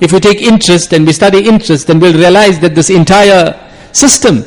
If 0.00 0.12
we 0.12 0.20
take 0.20 0.40
interest 0.40 0.92
and 0.92 1.06
we 1.06 1.12
study 1.12 1.46
interest, 1.46 1.86
then 1.86 2.00
we'll 2.00 2.14
realize 2.16 2.58
that 2.60 2.74
this 2.74 2.88
entire 2.90 3.58
system, 3.92 4.44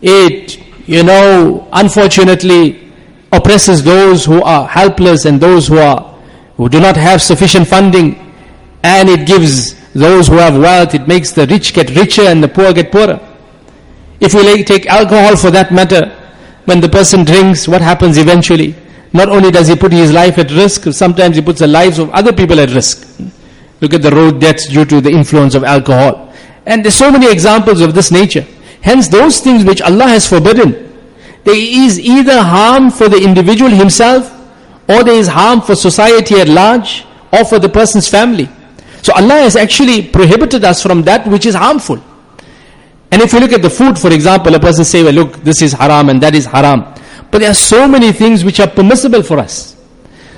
it, 0.00 0.58
you 0.86 1.02
know, 1.02 1.68
unfortunately 1.72 2.92
oppresses 3.32 3.82
those 3.82 4.24
who 4.24 4.42
are 4.42 4.68
helpless 4.68 5.24
and 5.24 5.40
those 5.40 5.66
who 5.66 5.78
are, 5.78 6.14
who 6.56 6.68
do 6.68 6.78
not 6.78 6.96
have 6.96 7.20
sufficient 7.20 7.66
funding. 7.66 8.20
And 8.84 9.08
it 9.08 9.26
gives 9.26 9.74
those 9.92 10.28
who 10.28 10.36
have 10.36 10.56
wealth, 10.56 10.94
it 10.94 11.08
makes 11.08 11.32
the 11.32 11.46
rich 11.46 11.74
get 11.74 11.90
richer 11.90 12.22
and 12.22 12.42
the 12.42 12.48
poor 12.48 12.72
get 12.72 12.92
poorer. 12.92 13.20
If 14.20 14.34
we 14.34 14.62
take 14.62 14.86
alcohol 14.86 15.36
for 15.36 15.50
that 15.50 15.72
matter, 15.72 16.08
when 16.66 16.80
the 16.80 16.88
person 16.88 17.24
drinks, 17.24 17.66
what 17.68 17.82
happens 17.82 18.16
eventually? 18.16 18.74
Not 19.14 19.28
only 19.28 19.52
does 19.52 19.68
he 19.68 19.76
put 19.76 19.92
his 19.92 20.12
life 20.12 20.38
at 20.38 20.50
risk, 20.50 20.92
sometimes 20.92 21.36
he 21.36 21.42
puts 21.42 21.60
the 21.60 21.68
lives 21.68 22.00
of 22.00 22.10
other 22.10 22.32
people 22.32 22.58
at 22.58 22.70
risk. 22.70 23.08
Look 23.80 23.94
at 23.94 24.02
the 24.02 24.10
road 24.10 24.40
deaths 24.40 24.68
due 24.68 24.84
to 24.86 25.00
the 25.00 25.10
influence 25.10 25.54
of 25.54 25.62
alcohol. 25.62 26.32
And 26.66 26.84
there's 26.84 26.96
so 26.96 27.12
many 27.12 27.30
examples 27.30 27.80
of 27.80 27.94
this 27.94 28.10
nature. 28.10 28.44
Hence, 28.82 29.06
those 29.06 29.40
things 29.40 29.64
which 29.64 29.80
Allah 29.80 30.08
has 30.08 30.28
forbidden, 30.28 30.72
there 31.44 31.54
is 31.56 32.00
either 32.00 32.42
harm 32.42 32.90
for 32.90 33.08
the 33.08 33.22
individual 33.22 33.70
himself, 33.70 34.32
or 34.88 35.04
there 35.04 35.14
is 35.14 35.28
harm 35.28 35.60
for 35.60 35.76
society 35.76 36.40
at 36.40 36.48
large, 36.48 37.06
or 37.32 37.44
for 37.44 37.60
the 37.60 37.68
person's 37.68 38.08
family. 38.08 38.48
So 39.02 39.12
Allah 39.14 39.34
has 39.46 39.54
actually 39.54 40.08
prohibited 40.08 40.64
us 40.64 40.82
from 40.82 41.02
that 41.02 41.24
which 41.28 41.46
is 41.46 41.54
harmful. 41.54 42.02
And 43.12 43.22
if 43.22 43.32
you 43.32 43.38
look 43.38 43.52
at 43.52 43.62
the 43.62 43.70
food, 43.70 43.96
for 43.96 44.12
example, 44.12 44.54
a 44.56 44.58
person 44.58 44.84
say, 44.84 45.04
well, 45.04 45.12
look, 45.12 45.36
this 45.44 45.62
is 45.62 45.72
haram 45.72 46.08
and 46.08 46.20
that 46.20 46.34
is 46.34 46.46
haram. 46.46 46.94
But 47.30 47.38
there 47.38 47.50
are 47.50 47.54
so 47.54 47.88
many 47.88 48.12
things 48.12 48.44
which 48.44 48.60
are 48.60 48.68
permissible 48.68 49.22
for 49.22 49.38
us. 49.38 49.76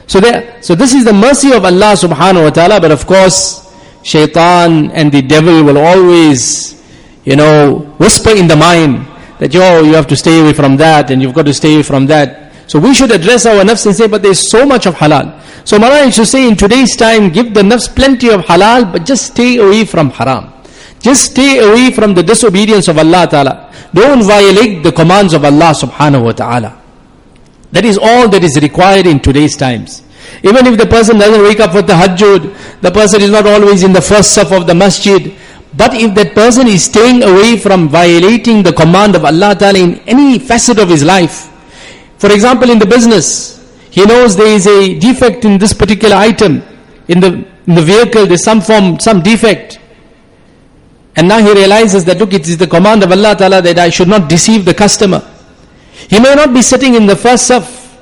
So 0.07 0.21
there, 0.21 0.63
so 0.63 0.75
this 0.75 0.95
is 0.95 1.05
the 1.05 1.13
mercy 1.13 1.53
of 1.53 1.65
Allah 1.65 1.95
subhanahu 1.99 2.45
wa 2.45 2.51
ta'ala, 2.51 2.81
but 2.81 2.91
of 2.91 3.07
course, 3.07 3.67
shaitan 4.03 4.91
and 4.93 5.11
the 5.11 5.23
devil 5.23 5.65
will 5.65 5.79
always, 5.79 6.81
you 7.25 7.35
know, 7.35 7.79
whisper 7.99 8.31
in 8.31 8.47
the 8.47 8.57
mind 8.57 9.07
that, 9.41 9.53
yo, 9.53 9.83
you 9.83 9.95
have 9.95 10.07
to 10.07 10.17
stay 10.17 10.41
away 10.41 10.53
from 10.53 10.77
that 10.77 11.11
and 11.11 11.21
you've 11.21 11.35
got 11.35 11.47
to 11.47 11.55
stay 11.55 11.75
away 11.75 11.83
from 11.83 12.07
that. 12.07 12.53
So 12.69 12.79
we 12.79 12.95
should 12.95 13.11
address 13.11 13.47
our 13.47 13.63
nafs 13.63 13.87
and 13.87 13.95
say, 13.95 14.07
but 14.07 14.23
there's 14.23 14.51
so 14.51 14.65
much 14.65 14.87
of 14.87 14.95
halal. 14.95 15.41
So 15.67 15.79
Mara 15.79 16.05
used 16.05 16.17
to 16.19 16.27
say 16.27 16.49
in 16.49 16.57
today's 16.57 16.97
time, 16.97 17.31
give 17.31 17.53
the 17.53 17.63
nafs 17.63 17.93
plenty 17.93 18.31
of 18.31 18.43
halal, 18.43 18.93
but 18.93 19.05
just 19.05 19.27
stay 19.27 19.59
away 19.59 19.85
from 19.85 20.11
haram. 20.11 20.53
Just 21.07 21.31
stay 21.31 21.59
away 21.61 21.93
from 21.93 22.15
the 22.15 22.23
disobedience 22.25 22.89
of 22.89 22.99
Allah 22.99 23.29
Ta'ala. 23.31 23.73
Don't 23.95 24.25
violate 24.25 24.83
the 24.83 24.91
commands 24.91 25.35
of 25.35 25.45
Allah 25.45 25.71
Subhanahu 25.73 26.25
Wa 26.25 26.33
Ta'ala. 26.33 26.83
That 27.71 27.85
is 27.85 27.97
all 27.97 28.29
that 28.29 28.43
is 28.43 28.59
required 28.61 29.07
in 29.07 29.21
today's 29.21 29.57
times. 29.57 30.03
Even 30.43 30.67
if 30.67 30.77
the 30.77 30.87
person 30.87 31.19
doesn't 31.19 31.41
wake 31.45 31.61
up 31.61 31.71
for 31.71 31.83
the 31.83 31.93
tahajjud, 31.93 32.81
the 32.81 32.91
person 32.91 33.23
is 33.23 33.31
not 33.31 33.47
always 33.47 33.85
in 33.85 33.93
the 33.93 34.03
first 34.03 34.37
saf 34.37 34.51
of 34.51 34.67
the 34.67 34.75
masjid, 34.75 35.33
but 35.77 35.95
if 35.95 36.13
that 36.17 36.35
person 36.35 36.67
is 36.67 36.83
staying 36.87 37.23
away 37.23 37.57
from 37.57 37.89
violating 37.89 38.65
the 38.65 38.73
command 38.73 39.15
of 39.15 39.25
Allah 39.25 39.55
Ta'ala 39.55 39.79
in 39.79 40.01
any 40.09 40.41
facet 40.41 40.81
of 40.81 40.89
his 40.89 41.05
life, 41.05 41.47
for 42.19 42.33
example 42.33 42.69
in 42.69 42.81
the 42.81 42.87
business, 42.97 43.63
he 43.93 44.05
knows 44.05 44.35
there 44.35 44.49
is 44.59 44.67
a 44.67 44.99
defect 44.99 45.45
in 45.45 45.57
this 45.57 45.73
particular 45.73 46.17
item, 46.17 46.65
in 47.07 47.21
the, 47.21 47.47
in 47.69 47.75
the 47.77 47.83
vehicle 47.95 48.27
there's 48.27 48.43
some 48.43 48.61
form, 48.61 48.99
some 48.99 49.23
defect. 49.23 49.79
And 51.17 51.29
now 51.29 51.39
he 51.39 51.53
realizes 51.53 52.05
that 52.05 52.19
look, 52.19 52.35
it 52.35 52.47
is 52.47 52.59
the 52.59 52.67
command 52.67 53.03
of 53.03 53.11
Allah 53.11 53.35
Ta'ala 53.35 53.63
that 53.63 53.79
I 53.79 53.89
should 53.89 54.09
not 54.09 54.29
deceive 54.29 54.65
the 54.65 54.75
customer. 54.75 55.23
He 56.09 56.21
may 56.21 56.35
not 56.35 56.53
be 56.53 56.63
sitting 56.63 56.95
in 56.95 57.07
the 57.07 57.17
first 57.17 57.51
saf, 57.51 57.97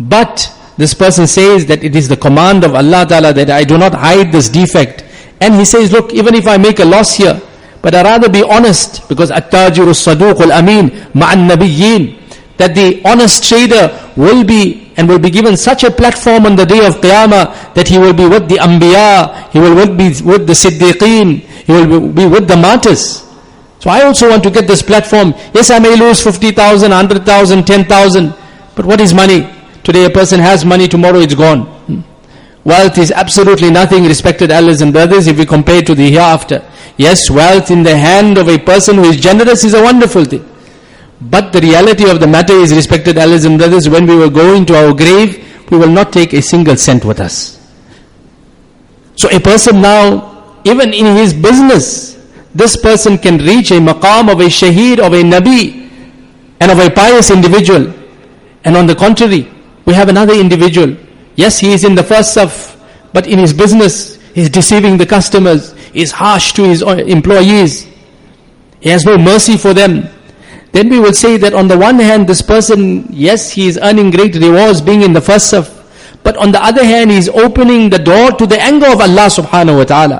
but 0.00 0.52
this 0.76 0.92
person 0.92 1.26
says 1.26 1.64
that 1.66 1.82
it 1.84 1.94
is 1.94 2.08
the 2.08 2.16
command 2.16 2.64
of 2.64 2.74
Allah 2.74 3.06
Ta'ala 3.06 3.32
that 3.32 3.50
I 3.50 3.64
do 3.64 3.78
not 3.78 3.94
hide 3.94 4.32
this 4.32 4.48
defect. 4.48 5.04
And 5.40 5.54
he 5.54 5.64
says, 5.64 5.92
look, 5.92 6.12
even 6.12 6.34
if 6.34 6.46
I 6.46 6.56
make 6.56 6.80
a 6.80 6.84
loss 6.84 7.14
here, 7.14 7.40
but 7.82 7.94
I 7.94 8.02
rather 8.02 8.28
be 8.28 8.42
honest 8.42 9.08
because 9.08 9.30
at-tajiru 9.30 9.94
saduq 9.94 10.40
al-amin 10.40 10.90
ma'an 11.14 11.48
nabiyyin 11.48 12.18
that 12.56 12.74
the 12.74 13.00
honest 13.04 13.44
trader 13.48 13.94
will 14.16 14.42
be 14.44 14.85
and 14.96 15.08
will 15.08 15.18
be 15.18 15.30
given 15.30 15.56
such 15.56 15.84
a 15.84 15.90
platform 15.90 16.46
on 16.46 16.56
the 16.56 16.64
day 16.64 16.86
of 16.86 16.96
Qiyamah 16.96 17.74
that 17.74 17.88
he 17.88 17.98
will 17.98 18.14
be 18.14 18.26
with 18.26 18.48
the 18.48 18.56
Anbiya, 18.56 19.50
he 19.50 19.58
will 19.58 19.74
be 19.94 20.08
with 20.22 20.46
the 20.46 20.54
Siddiqeen, 20.54 21.40
he 21.40 21.72
will 21.72 22.10
be 22.12 22.26
with 22.26 22.48
the 22.48 22.56
martyrs. 22.56 23.22
So 23.80 23.90
I 23.90 24.02
also 24.02 24.30
want 24.30 24.42
to 24.44 24.50
get 24.50 24.66
this 24.66 24.82
platform. 24.82 25.34
Yes, 25.54 25.70
I 25.70 25.78
may 25.78 25.94
lose 25.96 26.22
50,000, 26.22 26.90
100,000, 26.90 27.66
10,000, 27.66 28.34
but 28.74 28.86
what 28.86 29.00
is 29.00 29.12
money? 29.12 29.52
Today 29.84 30.06
a 30.06 30.10
person 30.10 30.40
has 30.40 30.64
money, 30.64 30.88
tomorrow 30.88 31.18
it's 31.18 31.34
gone. 31.34 31.66
Hmm. 31.86 32.00
Wealth 32.64 32.98
is 32.98 33.12
absolutely 33.12 33.70
nothing, 33.70 34.04
respected 34.04 34.50
elders 34.50 34.80
and 34.80 34.92
brothers, 34.92 35.26
if 35.28 35.38
we 35.38 35.46
compare 35.46 35.82
to 35.82 35.94
the 35.94 36.10
hereafter. 36.10 36.68
Yes, 36.96 37.30
wealth 37.30 37.70
in 37.70 37.82
the 37.82 37.96
hand 37.96 38.38
of 38.38 38.48
a 38.48 38.58
person 38.58 38.96
who 38.96 39.04
is 39.04 39.20
generous 39.20 39.62
is 39.62 39.74
a 39.74 39.82
wonderful 39.82 40.24
thing. 40.24 40.44
But 41.20 41.52
the 41.52 41.60
reality 41.60 42.08
of 42.08 42.20
the 42.20 42.26
matter 42.26 42.52
is, 42.52 42.74
respected 42.74 43.16
elders 43.16 43.44
and 43.44 43.58
brothers, 43.58 43.88
when 43.88 44.06
we 44.06 44.16
were 44.16 44.30
going 44.30 44.66
to 44.66 44.76
our 44.76 44.92
grave, 44.94 45.70
we 45.70 45.78
will 45.78 45.90
not 45.90 46.12
take 46.12 46.32
a 46.32 46.42
single 46.42 46.76
cent 46.76 47.04
with 47.04 47.20
us. 47.20 47.56
So 49.16 49.28
a 49.30 49.40
person 49.40 49.80
now, 49.80 50.60
even 50.64 50.92
in 50.92 51.16
his 51.16 51.32
business, 51.32 52.14
this 52.54 52.76
person 52.76 53.18
can 53.18 53.38
reach 53.38 53.70
a 53.70 53.74
maqam 53.74 54.30
of 54.30 54.40
a 54.40 54.44
shaheed, 54.44 54.98
of 54.98 55.12
a 55.12 55.22
nabi, 55.22 55.90
and 56.60 56.70
of 56.70 56.78
a 56.78 56.90
pious 56.90 57.30
individual. 57.30 57.92
And 58.64 58.76
on 58.76 58.86
the 58.86 58.94
contrary, 58.94 59.50
we 59.86 59.94
have 59.94 60.08
another 60.08 60.34
individual. 60.34 60.96
Yes, 61.34 61.58
he 61.58 61.72
is 61.72 61.84
in 61.84 61.94
the 61.94 62.02
first 62.02 62.36
saf, 62.36 62.78
but 63.12 63.26
in 63.26 63.38
his 63.38 63.52
business, 63.52 64.20
he 64.32 64.42
is 64.42 64.50
deceiving 64.50 64.98
the 64.98 65.06
customers, 65.06 65.72
he 65.92 66.02
is 66.02 66.12
harsh 66.12 66.52
to 66.54 66.64
his 66.64 66.82
uh, 66.82 66.96
employees, 66.96 67.86
he 68.80 68.90
has 68.90 69.04
no 69.04 69.16
mercy 69.16 69.56
for 69.56 69.72
them. 69.72 70.08
Then 70.76 70.90
we 70.90 71.00
will 71.00 71.14
say 71.14 71.38
that 71.38 71.54
on 71.54 71.68
the 71.68 71.78
one 71.78 71.98
hand, 71.98 72.28
this 72.28 72.42
person, 72.42 73.06
yes, 73.10 73.50
he 73.50 73.66
is 73.66 73.78
earning 73.82 74.10
great 74.10 74.34
rewards 74.34 74.82
being 74.82 75.00
in 75.00 75.14
the 75.14 75.22
first 75.22 75.50
saf, 75.50 75.72
but 76.22 76.36
on 76.36 76.52
the 76.52 76.62
other 76.62 76.84
hand, 76.84 77.10
he 77.10 77.16
is 77.16 77.30
opening 77.30 77.88
the 77.88 77.98
door 77.98 78.32
to 78.32 78.46
the 78.46 78.60
anger 78.60 78.84
of 78.88 79.00
Allah 79.00 79.32
subhanahu 79.32 79.78
wa 79.78 79.84
ta'ala. 79.84 80.18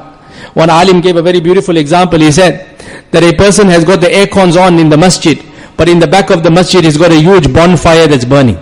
One 0.55 0.71
alim 0.71 1.03
gave 1.03 1.17
a 1.17 1.21
very 1.21 1.41
beautiful 1.41 1.77
example. 1.77 2.19
He 2.21 2.33
said 2.33 2.81
that 3.11 3.23
a 3.23 3.35
person 3.37 3.69
has 3.69 3.85
got 3.85 4.01
the 4.01 4.11
air 4.11 4.27
cons 4.27 4.57
on 4.57 4.79
in 4.79 4.89
the 4.89 4.97
masjid, 4.97 5.45
but 5.77 5.91
in 5.91 5.99
the 5.99 6.07
back 6.07 6.31
of 6.31 6.43
the 6.43 6.51
masjid 6.51 6.83
he's 6.83 6.97
got 6.97 7.13
a 7.13 7.21
huge 7.21 7.53
bonfire 7.53 8.07
that's 8.07 8.25
burning. 8.25 8.57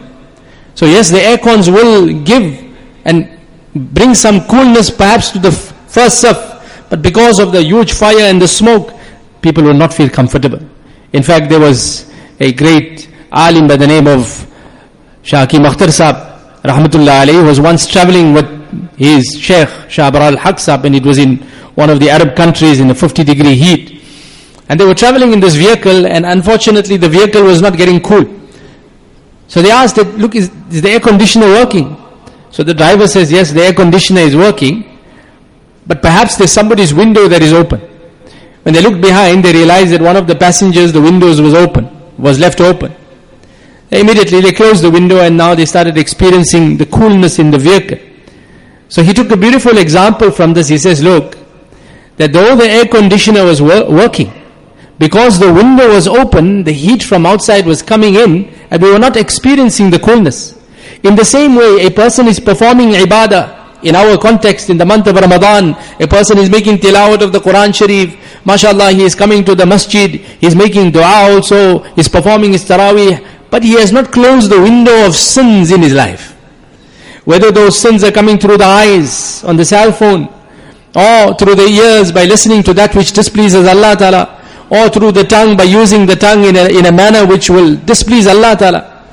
So 0.74 0.86
yes, 0.86 1.12
the 1.12 1.22
air 1.22 1.38
cons 1.38 1.70
will 1.70 2.12
give 2.24 2.74
and 3.04 3.38
bring 3.72 4.16
some 4.16 4.40
coolness 4.48 4.90
perhaps 4.90 5.30
to 5.30 5.38
the 5.38 5.52
first 5.52 6.24
saf, 6.24 6.90
but 6.90 7.02
because 7.02 7.38
of 7.38 7.52
the 7.52 7.62
huge 7.62 7.92
fire 7.92 8.26
and 8.26 8.42
the 8.42 8.48
smoke, 8.48 8.90
people 9.42 9.62
will 9.62 9.78
not 9.86 9.94
feel 9.94 10.08
comfortable. 10.10 10.58
In 11.14 11.23
fact, 11.23 11.49
there 11.49 11.61
was 11.61 12.11
a 12.40 12.52
great 12.52 13.09
alim 13.30 13.68
by 13.68 13.76
the 13.76 13.87
name 13.87 14.09
of 14.09 14.26
Hakim 15.25 15.62
Akhtar 15.62 15.90
Saab, 15.99 16.16
Rahmatullah 16.62 17.25
alayhi, 17.25 17.47
was 17.47 17.61
once 17.61 17.87
traveling 17.87 18.33
with 18.33 18.49
his 18.97 19.38
Sheikh 19.38 19.68
Shah 19.88 20.11
Abrar 20.11 20.37
al-Haq 20.37 20.85
and 20.85 20.97
it 20.97 21.06
was 21.06 21.18
in 21.18 21.37
one 21.76 21.88
of 21.88 22.00
the 22.00 22.11
Arab 22.11 22.35
countries 22.35 22.80
in 22.80 22.90
a 22.90 22.94
50 22.97 23.23
degree 23.23 23.54
heat. 23.54 24.02
And 24.68 24.80
they 24.80 24.85
were 24.85 24.94
traveling 24.94 25.33
in 25.33 25.38
this 25.38 25.54
vehicle, 25.54 26.04
and 26.04 26.26
unfortunately 26.26 26.97
the 26.97 27.09
vehicle 27.09 27.44
was 27.44 27.62
not 27.62 27.76
getting 27.76 28.00
cool. 28.00 28.25
So 29.47 29.62
they 29.62 29.71
asked 29.71 29.94
that, 29.94 30.18
look, 30.18 30.35
is, 30.35 30.50
is 30.73 30.83
the 30.83 30.90
air 30.90 31.00
conditioner 31.00 31.47
working? 31.47 31.97
So 32.50 32.64
the 32.64 32.75
driver 32.75 33.06
says, 33.06 33.30
yes, 33.30 33.52
the 33.52 33.62
air 33.62 33.73
conditioner 33.73 34.23
is 34.23 34.35
working, 34.35 34.99
but 35.87 36.02
perhaps 36.02 36.35
there's 36.37 36.50
somebody's 36.50 36.92
window 36.92 37.28
that 37.28 37.40
is 37.40 37.52
open. 37.52 37.93
When 38.64 38.75
they 38.75 38.83
looked 38.83 39.00
behind, 39.00 39.44
they 39.44 39.52
realized 39.52 39.92
that 39.92 40.00
one 40.00 40.16
of 40.16 40.26
the 40.26 40.35
passengers, 40.35 40.92
the 40.92 41.00
windows 41.00 41.40
was 41.40 41.54
open, 41.54 41.88
was 42.19 42.41
left 42.41 42.60
open. 42.60 42.95
Immediately 43.91 44.41
they 44.41 44.52
closed 44.52 44.82
the 44.82 44.91
window 44.91 45.21
and 45.21 45.36
now 45.36 45.54
they 45.54 45.67
started 45.67 45.99
experiencing 45.99 46.78
the 46.78 46.86
coolness 46.86 47.38
in 47.38 47.50
the 47.50 47.58
vehicle. 47.58 47.99
So 48.88 49.02
he 49.02 49.12
took 49.12 49.30
a 49.30 49.36
beautiful 49.36 49.76
example 49.76 50.30
from 50.30 50.54
this. 50.54 50.69
He 50.69 50.78
says, 50.78 51.02
look, 51.02 51.36
that 52.17 52.32
though 52.32 52.56
the 52.56 52.67
air 52.67 52.86
conditioner 52.86 53.45
was 53.45 53.60
wor- 53.60 53.91
working, 53.91 54.32
because 54.99 55.38
the 55.38 55.52
window 55.52 55.88
was 55.88 56.08
open, 56.08 56.65
the 56.65 56.73
heat 56.73 57.02
from 57.02 57.26
outside 57.26 57.67
was 57.67 57.82
coming 57.82 58.15
in, 58.15 58.49
and 58.71 58.82
we 58.82 58.91
were 58.91 58.99
not 58.99 59.17
experiencing 59.17 59.91
the 59.91 59.99
coolness. 59.99 60.58
In 61.02 61.17
the 61.17 61.25
same 61.25 61.54
way, 61.54 61.84
a 61.86 61.91
person 61.91 62.28
is 62.28 62.41
performing 62.41 62.93
ibadah. 62.93 63.53
In 63.84 63.94
our 63.94 64.16
context, 64.16 64.70
in 64.70 64.78
the 64.78 64.84
month 64.84 65.06
of 65.06 65.14
Ramadan, 65.14 65.76
a 66.00 66.08
person 66.08 66.38
is 66.38 66.49
making 66.49 66.78
tilawat 66.78 67.20
of 67.20 67.32
the 67.32 67.38
Quran 67.38 67.75
Sharif, 67.75 68.16
MashaAllah, 68.44 68.94
he 68.94 69.02
is 69.02 69.14
coming 69.14 69.44
to 69.44 69.54
the 69.54 69.66
masjid, 69.66 70.10
he 70.10 70.47
is 70.47 70.56
making 70.56 70.90
dua 70.90 71.30
also, 71.30 71.80
he 71.80 72.00
is 72.00 72.08
performing 72.08 72.52
his 72.52 72.64
taraweeh, 72.64 73.50
but 73.50 73.62
he 73.62 73.75
has 73.75 73.92
not 73.92 74.10
closed 74.10 74.50
the 74.50 74.60
window 74.60 75.06
of 75.06 75.14
sins 75.14 75.70
in 75.70 75.82
his 75.82 75.92
life. 75.92 76.32
Whether 77.25 77.50
those 77.52 77.78
sins 77.78 78.02
are 78.04 78.10
coming 78.10 78.38
through 78.38 78.58
the 78.58 78.64
eyes, 78.64 79.44
on 79.44 79.56
the 79.56 79.64
cell 79.64 79.92
phone, 79.92 80.28
or 80.94 81.34
through 81.34 81.56
the 81.56 81.66
ears 81.66 82.12
by 82.12 82.25
listening 82.25 82.62
to 82.62 82.75
that 82.75 82.94
which 82.94 83.12
displeases 83.12 83.66
Allah 83.66 83.97
Ta'ala, 83.97 84.42
or 84.70 84.88
through 84.88 85.12
the 85.12 85.25
tongue 85.25 85.56
by 85.56 85.64
using 85.64 86.06
the 86.06 86.16
tongue 86.16 86.44
in 86.44 86.56
a, 86.56 86.66
in 86.68 86.86
a 86.86 86.92
manner 86.92 87.26
which 87.26 87.50
will 87.50 87.76
displease 87.76 88.26
Allah 88.26 88.56
Ta'ala. 88.56 89.04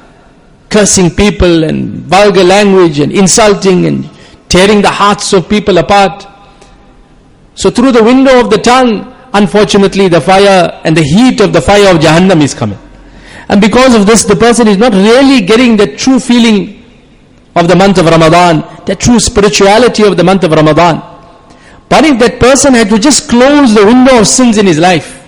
Cursing 0.70 1.12
people 1.12 1.64
and 1.66 2.00
vulgar 2.08 2.44
language 2.44 3.00
and 3.00 3.12
insulting 3.12 3.86
and 3.86 4.10
tearing 4.52 4.82
the 4.82 4.92
hearts 4.92 5.34
of 5.34 5.48
people 5.48 5.78
apart. 5.78 6.28
So 7.56 7.72
through 7.72 7.94
the 7.94 8.04
window 8.04 8.40
of 8.40 8.50
the 8.50 8.58
tongue, 8.58 8.92
unfortunately 9.34 10.08
the 10.08 10.22
fire 10.22 10.82
and 10.84 10.96
the 10.96 11.04
heat 11.04 11.40
of 11.40 11.54
the 11.54 11.62
fire 11.62 11.94
of 11.94 12.02
Jahannam 12.02 12.42
is 12.42 12.54
coming. 12.54 12.80
And 13.48 13.60
because 13.62 13.96
of 13.96 14.06
this, 14.06 14.24
the 14.24 14.36
person 14.36 14.68
is 14.68 14.78
not 14.78 14.94
really 14.94 15.42
getting 15.42 15.78
the 15.78 15.96
true 15.96 16.20
feeling 16.20 16.84
of 17.56 17.68
the 17.68 17.76
month 17.76 17.98
of 17.98 18.06
Ramadan, 18.06 18.64
the 18.86 18.96
true 18.96 19.20
spirituality 19.20 20.04
of 20.04 20.16
the 20.18 20.24
month 20.24 20.44
of 20.44 20.52
Ramadan. 20.52 21.02
But 21.90 22.06
if 22.06 22.20
that 22.20 22.40
person 22.40 22.74
had 22.74 22.90
to 22.90 22.98
just 22.98 23.30
close 23.30 23.74
the 23.74 23.86
window 23.86 24.20
of 24.20 24.28
sins 24.28 24.58
in 24.58 24.66
his 24.66 24.80
life, 24.80 25.22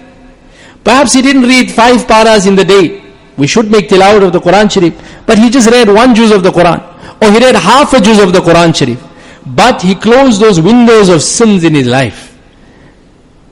perhaps 0.83 1.13
he 1.13 1.21
didn't 1.21 1.43
read 1.43 1.71
five 1.71 2.07
paras 2.07 2.45
in 2.45 2.55
the 2.55 2.63
day. 2.63 3.03
We 3.37 3.47
should 3.47 3.69
make 3.69 3.89
tilawat 3.89 4.23
of 4.23 4.31
the 4.31 4.39
Quran 4.39 4.71
Sharif, 4.71 4.93
but 5.25 5.37
he 5.37 5.49
just 5.49 5.69
read 5.69 5.89
one 5.89 6.15
juz 6.15 6.31
of 6.31 6.43
the 6.43 6.51
Quran, 6.51 6.79
or 7.21 7.31
he 7.31 7.39
read 7.39 7.55
half 7.55 7.93
a 7.93 7.99
juz 7.99 8.19
of 8.19 8.31
the 8.31 8.39
Quran 8.39 8.73
Sharif. 8.73 9.12
But 9.45 9.81
he 9.81 9.95
closed 9.95 10.41
those 10.41 10.61
windows 10.61 11.09
of 11.09 11.21
sins 11.21 11.63
in 11.63 11.75
his 11.75 11.87
life. 11.87 12.37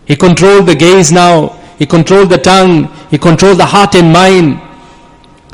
He 0.06 0.16
controlled 0.16 0.68
the 0.68 0.76
gaze 0.76 1.12
now. 1.12 1.50
He 1.78 1.86
controlled 1.86 2.30
the 2.30 2.38
tongue. 2.38 2.86
He 3.10 3.18
controlled 3.18 3.60
the 3.60 3.66
heart 3.66 3.96
and 3.96 4.12
mind. 4.14 4.62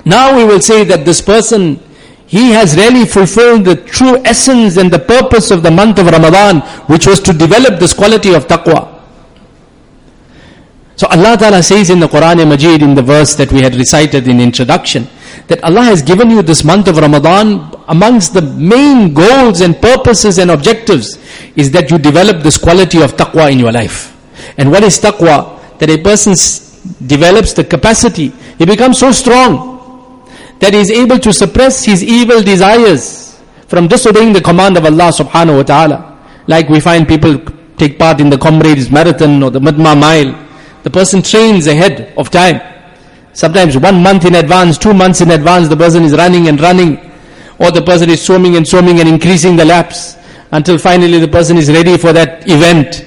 Now 0.05 0.35
we 0.35 0.45
will 0.45 0.61
say 0.61 0.83
that 0.85 1.05
this 1.05 1.21
person, 1.21 1.79
he 2.27 2.51
has 2.51 2.75
really 2.75 3.05
fulfilled 3.05 3.65
the 3.65 3.75
true 3.75 4.17
essence 4.25 4.77
and 4.77 4.91
the 4.91 4.99
purpose 4.99 5.51
of 5.51 5.63
the 5.63 5.71
month 5.71 5.99
of 5.99 6.07
Ramadan, 6.07 6.61
which 6.87 7.07
was 7.07 7.19
to 7.21 7.33
develop 7.33 7.79
this 7.79 7.93
quality 7.93 8.33
of 8.33 8.47
taqwa. 8.47 8.97
So 10.95 11.07
Allah 11.07 11.37
Ta'ala 11.37 11.61
says 11.61 11.89
in 11.89 11.99
the 11.99 12.07
Quran 12.07 12.47
Majid 12.47 12.81
in 12.81 12.95
the 12.95 13.03
verse 13.03 13.35
that 13.35 13.51
we 13.51 13.61
had 13.61 13.75
recited 13.75 14.27
in 14.27 14.39
introduction, 14.39 15.07
that 15.47 15.63
Allah 15.63 15.83
has 15.83 16.01
given 16.01 16.29
you 16.29 16.41
this 16.41 16.63
month 16.63 16.87
of 16.87 16.97
Ramadan 16.97 17.73
amongst 17.87 18.33
the 18.33 18.41
main 18.41 19.13
goals 19.13 19.61
and 19.61 19.79
purposes 19.81 20.39
and 20.39 20.51
objectives 20.51 21.17
is 21.55 21.71
that 21.71 21.91
you 21.91 21.97
develop 21.97 22.43
this 22.43 22.57
quality 22.57 23.01
of 23.01 23.15
taqwa 23.15 23.51
in 23.51 23.59
your 23.59 23.71
life. 23.71 24.15
And 24.57 24.71
what 24.71 24.83
is 24.83 24.99
taqwa? 24.99 25.55
That 25.79 25.89
a 25.89 25.97
person 26.01 26.33
develops 27.05 27.53
the 27.53 27.63
capacity, 27.63 28.29
he 28.57 28.65
becomes 28.65 28.97
so 28.99 29.11
strong 29.11 29.77
that 30.59 30.73
he 30.73 30.79
is 30.79 30.89
able 30.91 31.19
to 31.19 31.31
suppress 31.31 31.85
his 31.85 32.03
evil 32.03 32.41
desires 32.41 33.39
from 33.67 33.87
disobeying 33.87 34.33
the 34.33 34.41
command 34.41 34.77
of 34.77 34.85
Allah 34.85 35.11
subhanahu 35.11 35.57
wa 35.57 35.63
ta'ala. 35.63 36.17
Like 36.47 36.69
we 36.69 36.79
find 36.79 37.07
people 37.07 37.37
take 37.77 37.99
part 37.99 38.19
in 38.19 38.29
the 38.29 38.37
comrades 38.37 38.89
marathon 38.89 39.43
or 39.43 39.51
the 39.51 39.59
Midmar 39.59 39.99
mile. 39.99 40.33
The 40.83 40.89
person 40.89 41.21
trains 41.21 41.67
ahead 41.67 42.13
of 42.17 42.31
time. 42.31 42.61
Sometimes 43.37 43.77
one 43.77 44.01
month 44.01 44.25
in 44.25 44.33
advance, 44.33 44.79
two 44.79 44.95
months 44.95 45.21
in 45.21 45.29
advance, 45.29 45.67
the 45.67 45.77
person 45.77 46.01
is 46.03 46.13
running 46.13 46.47
and 46.47 46.59
running. 46.59 46.97
Or 47.59 47.69
the 47.69 47.83
person 47.83 48.09
is 48.09 48.19
swimming 48.19 48.55
and 48.55 48.67
swimming 48.67 48.99
and 48.99 49.07
increasing 49.07 49.55
the 49.55 49.63
laps 49.63 50.17
until 50.51 50.79
finally 50.79 51.19
the 51.19 51.27
person 51.27 51.55
is 51.55 51.69
ready 51.71 51.99
for 51.99 52.11
that 52.13 52.49
event. 52.49 53.05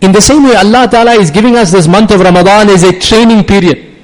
In 0.00 0.12
the 0.12 0.22
same 0.22 0.44
way, 0.44 0.56
Allah 0.56 0.88
Ta'ala 0.90 1.12
is 1.16 1.30
giving 1.30 1.54
us 1.54 1.70
this 1.70 1.86
month 1.86 2.12
of 2.12 2.20
Ramadan 2.20 2.70
as 2.70 2.82
a 2.82 2.98
training 2.98 3.44
period. 3.44 3.94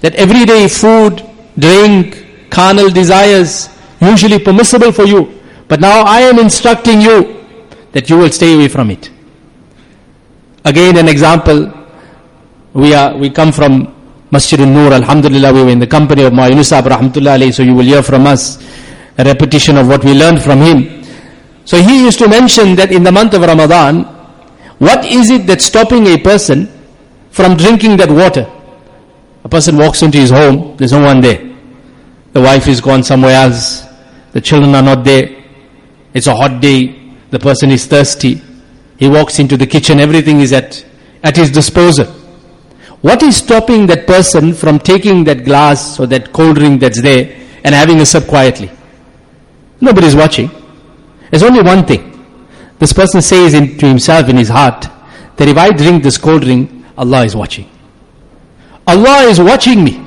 That 0.00 0.16
every 0.16 0.44
day 0.44 0.66
food, 0.66 1.24
drink, 1.56 2.50
carnal 2.50 2.90
desires, 2.90 3.68
usually 4.00 4.40
permissible 4.40 4.90
for 4.90 5.04
you. 5.04 5.40
But 5.68 5.78
now 5.78 6.02
I 6.02 6.22
am 6.22 6.40
instructing 6.40 7.00
you 7.00 7.46
that 7.92 8.10
you 8.10 8.18
will 8.18 8.30
stay 8.32 8.54
away 8.54 8.66
from 8.66 8.90
it. 8.90 9.12
Again, 10.64 10.96
an 10.96 11.06
example. 11.06 11.72
We 12.72 12.94
are, 12.94 13.16
we 13.16 13.30
come 13.30 13.52
from 13.52 13.95
Masjid 14.30 14.60
al-Nur, 14.60 14.92
Alhamdulillah, 14.92 15.52
we 15.52 15.62
were 15.64 15.70
in 15.70 15.78
the 15.78 15.86
company 15.86 16.24
of 16.24 16.32
Ma 16.32 16.48
Yunusab, 16.48 16.82
Rahmatullah 16.84 17.52
so 17.52 17.62
you 17.62 17.74
will 17.74 17.84
hear 17.84 18.02
from 18.02 18.26
us. 18.26 18.58
a 19.18 19.24
repetition 19.24 19.76
of 19.76 19.88
what 19.88 20.04
we 20.04 20.12
learned 20.12 20.42
from 20.42 20.60
him. 20.60 21.04
So 21.64 21.80
he 21.82 22.04
used 22.04 22.18
to 22.20 22.28
mention 22.28 22.76
that 22.76 22.92
in 22.92 23.02
the 23.02 23.12
month 23.12 23.34
of 23.34 23.42
Ramadan, 23.42 24.04
what 24.78 25.04
is 25.06 25.30
it 25.30 25.46
that's 25.46 25.64
stopping 25.64 26.06
a 26.06 26.18
person 26.18 26.68
from 27.30 27.56
drinking 27.56 27.96
that 27.96 28.10
water? 28.10 28.50
A 29.44 29.48
person 29.48 29.76
walks 29.76 30.02
into 30.02 30.18
his 30.18 30.30
home, 30.30 30.76
there's 30.76 30.92
no 30.92 31.00
one 31.00 31.20
there. 31.20 31.42
The 32.32 32.40
wife 32.40 32.68
is 32.68 32.80
gone 32.80 33.02
somewhere 33.02 33.34
else. 33.34 33.84
The 34.32 34.40
children 34.40 34.74
are 34.74 34.82
not 34.82 35.04
there. 35.04 35.42
It's 36.12 36.26
a 36.26 36.34
hot 36.34 36.60
day. 36.60 37.14
The 37.30 37.38
person 37.38 37.70
is 37.70 37.86
thirsty. 37.86 38.42
He 38.98 39.08
walks 39.08 39.38
into 39.38 39.56
the 39.56 39.66
kitchen, 39.66 39.98
everything 39.98 40.40
is 40.40 40.52
at, 40.52 40.84
at 41.22 41.36
his 41.36 41.50
disposal. 41.50 42.06
What 43.06 43.22
is 43.22 43.36
stopping 43.36 43.86
that 43.86 44.04
person 44.08 44.52
from 44.52 44.80
taking 44.80 45.22
that 45.24 45.44
glass 45.44 46.00
or 46.00 46.08
that 46.08 46.32
cold 46.32 46.56
drink 46.56 46.80
that's 46.80 47.00
there 47.00 47.36
and 47.62 47.72
having 47.72 48.00
a 48.00 48.04
sip 48.04 48.26
quietly? 48.26 48.68
Nobody 49.80 50.08
is 50.08 50.16
watching. 50.16 50.50
There's 51.30 51.44
only 51.44 51.62
one 51.62 51.86
thing. 51.86 52.02
This 52.80 52.92
person 52.92 53.22
says 53.22 53.54
in, 53.54 53.78
to 53.78 53.86
himself 53.86 54.28
in 54.28 54.36
his 54.36 54.48
heart 54.48 54.88
that 55.36 55.46
if 55.46 55.56
I 55.56 55.70
drink 55.70 56.02
this 56.02 56.18
cold 56.18 56.42
drink, 56.42 56.68
Allah 56.98 57.24
is 57.24 57.36
watching. 57.36 57.70
Allah 58.88 59.18
is 59.28 59.38
watching 59.38 59.84
me. 59.84 60.04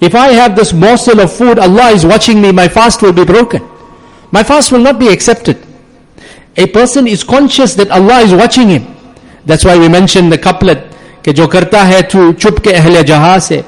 If 0.00 0.14
I 0.14 0.28
have 0.28 0.56
this 0.56 0.72
morsel 0.72 1.20
of 1.20 1.30
food, 1.30 1.58
Allah 1.58 1.90
is 1.90 2.06
watching 2.06 2.40
me, 2.40 2.52
my 2.52 2.68
fast 2.68 3.02
will 3.02 3.12
be 3.12 3.26
broken. 3.26 3.60
My 4.30 4.42
fast 4.42 4.72
will 4.72 4.80
not 4.80 4.98
be 4.98 5.08
accepted. 5.08 5.58
A 6.56 6.68
person 6.68 7.06
is 7.06 7.22
conscious 7.22 7.74
that 7.74 7.90
Allah 7.90 8.20
is 8.20 8.32
watching 8.32 8.70
him. 8.70 8.96
That's 9.44 9.66
why 9.66 9.76
we 9.78 9.90
mentioned 9.90 10.32
the 10.32 10.38
couplet 10.38 10.93
کہ 11.24 11.32
جو 11.32 11.46
کرتا 11.48 11.86
ہے 11.88 12.00
تو 12.12 12.32
چپ 12.32 12.62
کے 12.64 12.70
اہل 12.76 13.02
جہاں 13.06 13.38
سے 13.48 13.60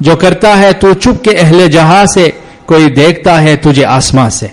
جو 0.00 0.16
کرتا 0.16 0.58
ہے 0.58 0.72
تو 0.80 0.92
چپ 0.94 1.24
کے 1.24 1.36
اہل 1.40 1.66
جہاں 1.72 2.04
سے 2.14 2.28
کوئی 2.66 2.88
دیکھتا 2.94 3.40
ہے 3.42 3.56
تجھے 3.62 3.84
آسمان 3.84 4.30
سے 4.30 4.46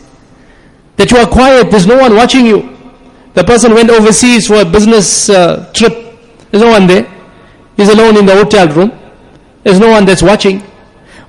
That 0.98 1.12
you 1.12 1.18
are 1.18 1.28
quiet, 1.28 1.72
there's 1.72 1.88
no 1.88 1.98
one 1.98 2.14
watching 2.14 2.46
you. 2.46 2.76
The 3.34 3.44
person 3.46 3.74
went 3.74 3.90
overseas 3.90 4.48
for 4.48 4.56
a 4.56 4.66
business 4.66 5.30
uh, 5.30 5.72
trip. 5.74 5.94
There's 6.52 6.62
no 6.62 6.72
one 6.72 6.88
there. 6.88 7.06
He's 7.78 7.88
alone 7.88 8.18
in 8.18 8.26
the 8.26 8.36
hotel 8.36 8.68
room. 8.68 8.92
There's 9.64 9.80
no 9.80 9.92
one 9.92 10.04
that's 10.04 10.22
watching. 10.22 10.62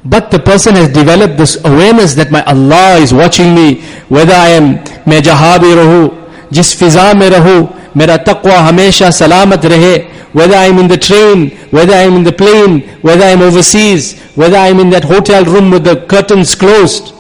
But 0.05 0.33
the 0.33 0.41
person 0.41 0.75
has 0.75 0.93
developed 0.93 1.37
this 1.37 1.65
awareness 1.65 2.15
that 2.15 2.33
my 2.33 2.43
Allah 2.45 2.97
is 2.97 3.15
watching 3.15 3.55
me. 3.55 3.85
Whether 4.09 4.35
I 4.35 4.49
am, 4.57 4.75
میں 5.07 5.21
جہاں 5.21 5.57
بھی 5.59 5.75
رہوں, 5.75 6.09
جس 6.51 6.75
فضا 6.79 7.11
میں 7.13 7.31
رہوں, 7.31 7.61
मेरा 7.98 8.18
तकवा 8.30 8.58
हमेशा 8.68 9.10
सलामत 9.22 9.66
रहे 9.66 9.96
whether 10.36 10.56
I'm 10.56 10.78
in 10.80 10.90
the 10.90 10.98
train, 10.98 11.52
whether 11.72 11.94
I'm 11.94 12.16
in 12.18 12.24
the 12.24 12.32
plane, 12.34 12.82
whether 13.02 13.24
I'm 13.24 13.42
overseas, 13.42 14.20
whether 14.36 14.58
I'm 14.58 14.82
in 14.82 14.90
that 14.90 15.06
hotel 15.06 15.46
room 15.46 15.72
with 15.72 15.86
the 15.86 15.96
curtains 16.12 16.56
closed. 16.56 17.14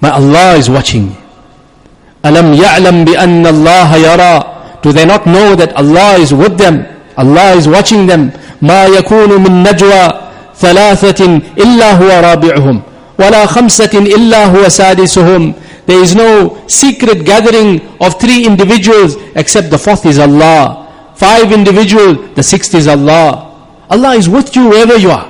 My 0.00 0.10
Allah 0.10 0.54
is 0.56 0.70
watching 0.70 1.08
me. 1.10 1.16
Alam 2.24 2.54
ya'lam 2.56 3.04
bi 3.04 3.12
anna 3.20 3.50
Allah 3.50 3.98
yara. 4.00 4.80
Do 4.82 4.92
they 4.92 5.04
not 5.04 5.26
know 5.26 5.54
that 5.54 5.74
Allah 5.76 6.16
is 6.24 6.32
with 6.32 6.56
them? 6.56 6.86
Allah 7.18 7.52
is 7.52 7.68
watching 7.68 8.06
them. 8.06 8.32
ما 8.62 8.86
يكون 8.86 9.42
من 9.42 9.62
نجوى 9.62 10.12
ثلاثة 10.56 11.40
إلا 11.58 11.92
هو 11.92 12.20
رابعهم 12.22 12.82
ولا 13.18 13.46
خمسة 13.46 13.90
إلا 13.94 14.46
هو 14.46 14.68
سادسهم 14.68 15.54
there 15.87 16.01
is 16.01 16.15
no 16.15 16.67
secret 16.67 17.25
gathering 17.25 17.81
of 17.99 18.19
three 18.19 18.45
individuals 18.45 19.15
except 19.35 19.71
the 19.71 19.77
fourth 19.79 20.05
is 20.05 20.19
Allah 20.19 20.87
five 21.17 21.51
individual, 21.51 22.13
the 22.37 22.43
sixth 22.43 22.73
is 22.75 22.87
Allah. 22.87 23.49
Allah 23.89 24.15
is 24.15 24.29
with 24.29 24.55
you 24.55 24.69
wherever 24.69 24.95
you 24.95 25.09
are. 25.09 25.27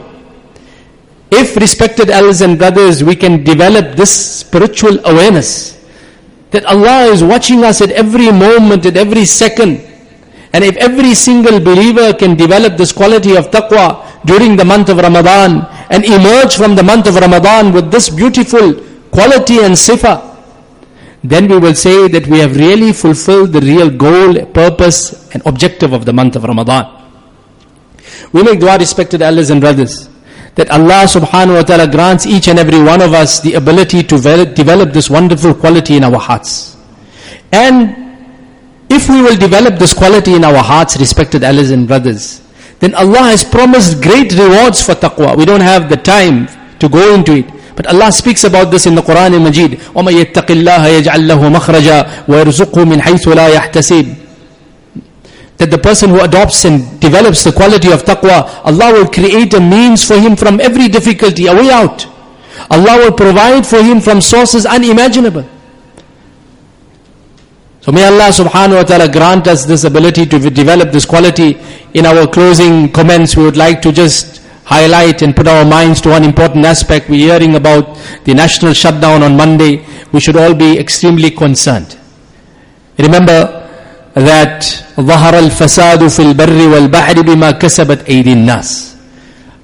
If 1.32 1.56
respected 1.56 2.10
elders 2.10 2.41
and 2.41 2.58
brothers, 2.58 3.04
we 3.04 3.15
can 3.15 3.43
develop 3.43 3.96
this 3.96 4.12
spiritual 4.43 5.00
awareness 5.06 5.80
that 6.52 6.65
Allah 6.65 7.12
is 7.12 7.24
watching 7.24 7.63
us 7.63 7.82
at 7.82 7.91
every 7.91 8.32
moment, 8.32 8.86
at 8.86 8.98
every 8.98 9.26
second. 9.26 9.80
And 10.54 10.63
if 10.63 10.76
every 10.78 11.13
single 11.13 11.60
believer 11.60 12.13
can 12.13 12.36
develop 12.36 12.78
this 12.78 12.91
quality 12.91 13.36
of 13.36 13.52
taqwa 13.52 14.04
during 14.26 14.56
the 14.56 14.65
month 14.65 14.89
of 14.89 14.98
Ramadan 14.98 15.67
and 15.89 16.04
emerge 16.04 16.56
from 16.56 16.76
the 16.76 16.84
month 16.84 17.08
of 17.08 17.15
Ramadan 17.15 17.72
with 17.74 17.91
this 17.91 18.10
beautiful 18.10 18.76
quality 19.12 19.60
and 19.60 19.76
sifa, 19.76 20.37
then 21.23 21.47
we 21.47 21.58
will 21.58 21.75
say 21.75 22.08
that 22.08 22.27
we 22.27 22.39
have 22.39 22.56
really 22.56 22.93
fulfilled 22.93 23.53
the 23.53 23.62
real 23.62 23.89
goal, 23.89 24.45
purpose, 24.47 25.30
and 25.34 25.45
objective 25.45 25.93
of 25.93 26.06
the 26.06 26.13
month 26.13 26.36
of 26.36 26.43
Ramadan. 26.43 26.86
We 28.32 28.43
make 28.43 28.60
dua, 28.60 28.77
respected 28.77 29.21
elders 29.21 29.49
and 29.49 29.62
brothers, 29.62 30.10
that 30.56 30.69
Allah 30.69 31.06
subhanahu 31.06 31.56
wa 31.56 31.62
ta'ala 31.63 31.88
grants 31.89 32.25
each 32.25 32.47
and 32.47 32.60
every 32.60 32.82
one 32.82 33.01
of 33.01 33.13
us 33.13 33.39
the 33.39 33.53
ability 33.53 34.03
to 34.03 34.17
develop 34.53 34.93
this 34.93 35.10
wonderful 35.10 35.53
quality 35.53 35.97
in 35.97 36.03
our 36.03 36.19
hearts. 36.19 36.77
And 37.51 38.08
if 38.89 39.10
we 39.10 39.21
will 39.21 39.38
develop 39.38 39.80
this 39.80 39.93
quality 39.93 40.34
in 40.36 40.43
our 40.43 40.63
hearts, 40.63 40.97
respected 40.97 41.43
elders 41.43 41.71
and 41.71 41.88
brothers, 41.88 42.41
then 42.80 42.93
Allah 42.95 43.34
has 43.34 43.43
promised 43.43 44.01
great 44.01 44.34
rewards 44.34 44.84
for 44.84 44.93
taqwa. 44.93 45.36
We 45.38 45.45
don't 45.45 45.62
have 45.62 45.89
the 45.89 45.97
time 45.97 46.47
to 46.80 46.88
go 46.89 47.13
into 47.13 47.38
it. 47.38 47.57
But 47.76 47.87
Allah 47.87 48.12
speaks 48.12 48.44
about 48.44 48.70
this 48.70 48.87
in 48.87 48.94
the 48.94 49.02
Quran 49.02 49.35
and 49.35 49.44
Majid. 49.44 49.72
وَمَن 49.94 50.12
يَتَّقِ 50.24 50.46
اللَّهَ 50.46 51.00
يَجْعَلْ 51.00 51.26
لَهُ 51.28 51.40
مَخْرَجًا 51.40 52.26
وَيَرْزُقْهُ 52.28 52.85
مِنْ 52.85 53.00
حَيْثُ 53.00 53.24
لَا 53.35 53.48
يَحْتَسِبُ 53.48 54.22
that 55.62 55.70
the 55.70 55.78
person 55.78 56.11
who 56.11 56.20
adopts 56.20 56.64
and 56.64 56.98
develops 57.00 57.44
the 57.44 57.52
quality 57.52 57.92
of 57.92 58.02
taqwa, 58.02 58.50
Allah 58.64 58.92
will 58.98 59.07
create 59.07 59.55
a 59.55 59.61
means 59.61 60.05
for 60.05 60.18
him 60.18 60.35
from 60.35 60.61
every 60.61 60.88
difficulty, 60.88 61.46
a 61.46 61.55
way 61.55 61.70
out. 61.70 62.05
Allah 62.68 62.98
will 62.98 63.12
provide 63.12 63.64
for 63.64 63.81
him 63.81 64.00
from 64.00 64.20
sources 64.20 64.66
unimaginable. 64.66 65.46
So 67.81 67.92
may 67.92 68.05
Allah 68.07 68.31
subhanahu 68.35 68.74
wa 68.76 68.83
ta'ala 68.83 69.09
grant 69.11 69.46
us 69.46 69.64
this 69.64 69.85
ability 69.85 70.26
to 70.26 70.50
develop 70.50 70.90
this 70.90 71.05
quality. 71.05 71.59
In 71.94 72.07
our 72.07 72.26
closing 72.26 72.90
comments, 72.90 73.37
we 73.37 73.44
would 73.44 73.57
like 73.57 73.83
to 73.83 73.92
just 73.92 74.42
highlight 74.66 75.22
and 75.22 75.35
put 75.35 75.46
our 75.48 75.64
minds 75.64 76.00
to 76.02 76.11
one 76.11 76.24
important 76.24 76.64
aspect. 76.64 77.09
We're 77.09 77.33
hearing 77.33 77.57
about 77.57 77.96
the 78.24 78.35
national 78.35 78.72
shutdown 78.72 79.22
on 79.22 79.37
Monday. 79.37 79.85
We 80.12 80.20
should 80.20 80.37
all 80.37 80.55
be 80.55 80.78
extremely 80.78 81.31
concerned. 81.31 81.98
Remember 82.98 83.59
that 84.14 84.64
ظهر 85.00 85.38
الفساد 85.38 86.09
في 86.09 86.22
البر 86.22 86.68
والبحر 86.68 87.22
بما 87.22 87.50
كسبت 87.50 88.09
أيدي 88.09 88.33
الناس. 88.33 88.92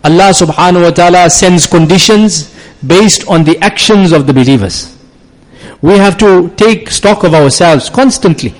Allah 0.05 0.31
subhanahu 0.31 0.85
wa 0.85 0.91
ta'ala 0.91 1.31
sends 1.31 1.67
conditions 1.67 2.55
based 2.87 3.27
on 3.29 3.45
the 3.45 3.59
actions 3.59 4.12
of 4.12 4.27
the 4.27 4.33
believers. 4.33 4.97
We 5.83 5.99
have 5.99 6.17
to 6.19 6.49
take 6.57 6.91
stock 6.91 7.25
of 7.25 7.35
ourselves 7.35 7.91
constantly. 7.91 8.55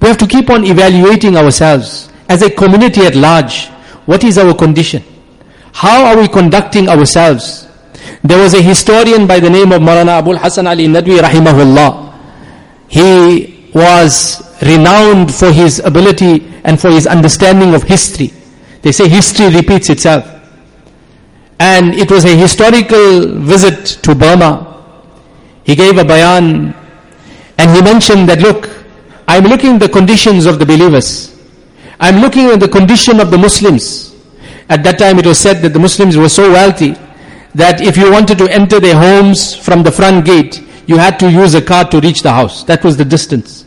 We 0.00 0.08
have 0.08 0.18
to 0.18 0.26
keep 0.26 0.50
on 0.50 0.64
evaluating 0.64 1.36
ourselves 1.36 2.08
as 2.28 2.42
a 2.42 2.50
community 2.50 3.02
at 3.06 3.14
large. 3.14 3.68
What 4.06 4.24
is 4.24 4.36
our 4.36 4.54
condition? 4.54 5.02
How 5.73 6.05
are 6.05 6.17
we 6.19 6.27
conducting 6.27 6.89
ourselves? 6.89 7.67
There 8.23 8.37
was 8.39 8.53
a 8.53 8.61
historian 8.61 9.27
by 9.27 9.39
the 9.39 9.49
name 9.49 9.71
of 9.71 9.81
Maulana 9.81 10.19
Abul 10.19 10.37
Hasan 10.37 10.67
Ali 10.67 10.87
Nadwi 10.87 11.19
rahimahullah. 11.19 12.13
He 12.89 13.69
was 13.73 14.41
renowned 14.61 15.33
for 15.33 15.51
his 15.51 15.79
ability 15.79 16.51
and 16.63 16.79
for 16.79 16.89
his 16.89 17.07
understanding 17.07 17.73
of 17.73 17.83
history. 17.83 18.33
They 18.81 18.91
say 18.91 19.07
history 19.07 19.49
repeats 19.49 19.89
itself. 19.89 20.25
And 21.59 21.93
it 21.93 22.09
was 22.09 22.25
a 22.25 22.35
historical 22.35 23.27
visit 23.39 24.01
to 24.03 24.15
Burma. 24.15 24.65
He 25.63 25.75
gave 25.75 25.97
a 25.97 26.03
bayan 26.05 26.73
and 27.57 27.75
he 27.75 27.81
mentioned 27.81 28.29
that 28.29 28.39
look, 28.39 28.69
I'm 29.27 29.43
looking 29.43 29.75
at 29.75 29.79
the 29.81 29.89
conditions 29.89 30.45
of 30.45 30.59
the 30.59 30.65
believers. 30.65 31.37
I'm 31.99 32.21
looking 32.21 32.45
at 32.47 32.59
the 32.59 32.69
condition 32.69 33.19
of 33.19 33.29
the 33.31 33.37
Muslims. 33.37 34.08
At 34.69 34.83
that 34.83 34.99
time 34.99 35.17
it 35.17 35.25
was 35.25 35.39
said 35.39 35.61
that 35.63 35.73
the 35.73 35.79
Muslims 35.79 36.15
were 36.15 36.29
so 36.29 36.51
wealthy 36.51 36.95
that 37.55 37.81
if 37.81 37.97
you 37.97 38.11
wanted 38.11 38.37
to 38.37 38.47
enter 38.47 38.79
their 38.79 38.95
homes 38.95 39.55
from 39.55 39.81
the 39.81 39.91
front 39.91 40.25
gate, 40.25 40.63
you 40.85 40.97
had 40.97 41.19
to 41.19 41.31
use 41.31 41.55
a 41.55 41.61
car 41.61 41.89
to 41.89 41.99
reach 41.99 42.21
the 42.21 42.31
house. 42.31 42.63
That 42.63 42.83
was 42.83 42.95
the 42.95 43.05
distance. 43.05 43.65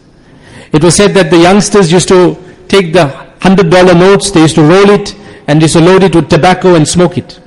It 0.72 0.82
was 0.82 0.94
said 0.94 1.12
that 1.14 1.30
the 1.30 1.38
youngsters 1.38 1.90
used 1.92 2.08
to 2.08 2.36
take 2.68 2.92
the 2.92 3.08
hundred 3.40 3.70
dollar 3.70 3.94
notes, 3.94 4.30
they 4.30 4.42
used 4.42 4.54
to 4.54 4.62
roll 4.62 4.90
it 4.90 5.14
and 5.48 5.60
they 5.60 5.64
used 5.64 5.74
to 5.74 5.80
load 5.80 6.04
it 6.04 6.14
with 6.14 6.30
tobacco 6.30 6.76
and 6.76 6.86
smoke 6.86 7.18
it. 7.18 7.40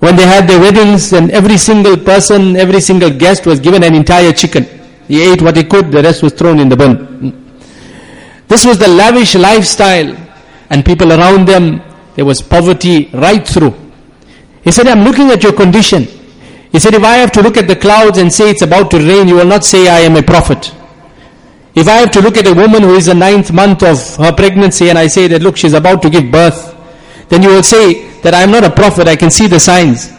When 0.00 0.16
they 0.16 0.26
had 0.26 0.48
their 0.48 0.60
weddings 0.60 1.12
and 1.12 1.30
every 1.30 1.56
single 1.56 1.96
person, 1.96 2.56
every 2.56 2.80
single 2.80 3.10
guest 3.10 3.46
was 3.46 3.60
given 3.60 3.84
an 3.84 3.94
entire 3.94 4.32
chicken. 4.32 4.64
He 5.06 5.22
ate 5.22 5.40
what 5.40 5.56
he 5.56 5.64
could, 5.64 5.92
the 5.92 6.02
rest 6.02 6.22
was 6.22 6.32
thrown 6.32 6.58
in 6.58 6.68
the 6.68 6.76
bin. 6.76 7.32
This 8.48 8.66
was 8.66 8.78
the 8.78 8.88
lavish 8.88 9.34
lifestyle 9.36 10.14
and 10.70 10.84
people 10.84 11.12
around 11.12 11.46
them 11.46 11.80
there 12.14 12.24
was 12.24 12.42
poverty 12.42 13.10
right 13.12 13.46
through. 13.46 13.74
He 14.62 14.72
said, 14.72 14.86
I'm 14.86 15.04
looking 15.04 15.30
at 15.30 15.42
your 15.42 15.52
condition. 15.52 16.04
He 16.72 16.78
said, 16.78 16.94
if 16.94 17.04
I 17.04 17.16
have 17.16 17.30
to 17.32 17.42
look 17.42 17.56
at 17.56 17.68
the 17.68 17.76
clouds 17.76 18.18
and 18.18 18.32
say 18.32 18.50
it's 18.50 18.62
about 18.62 18.90
to 18.92 18.98
rain, 18.98 19.28
you 19.28 19.36
will 19.36 19.46
not 19.46 19.64
say 19.64 19.88
I 19.88 20.00
am 20.00 20.16
a 20.16 20.22
prophet. 20.22 20.74
If 21.74 21.88
I 21.88 21.94
have 21.94 22.10
to 22.12 22.20
look 22.20 22.36
at 22.36 22.46
a 22.46 22.54
woman 22.54 22.82
who 22.82 22.94
is 22.94 23.06
the 23.06 23.14
ninth 23.14 23.52
month 23.52 23.82
of 23.82 24.16
her 24.16 24.32
pregnancy 24.32 24.88
and 24.90 24.98
I 24.98 25.08
say 25.08 25.26
that, 25.28 25.42
look, 25.42 25.56
she's 25.56 25.72
about 25.74 26.02
to 26.02 26.10
give 26.10 26.30
birth, 26.30 26.74
then 27.28 27.42
you 27.42 27.48
will 27.48 27.62
say 27.62 28.08
that 28.20 28.32
I 28.32 28.42
am 28.42 28.52
not 28.52 28.64
a 28.64 28.70
prophet, 28.70 29.08
I 29.08 29.16
can 29.16 29.30
see 29.30 29.46
the 29.46 29.58
signs. 29.58 30.12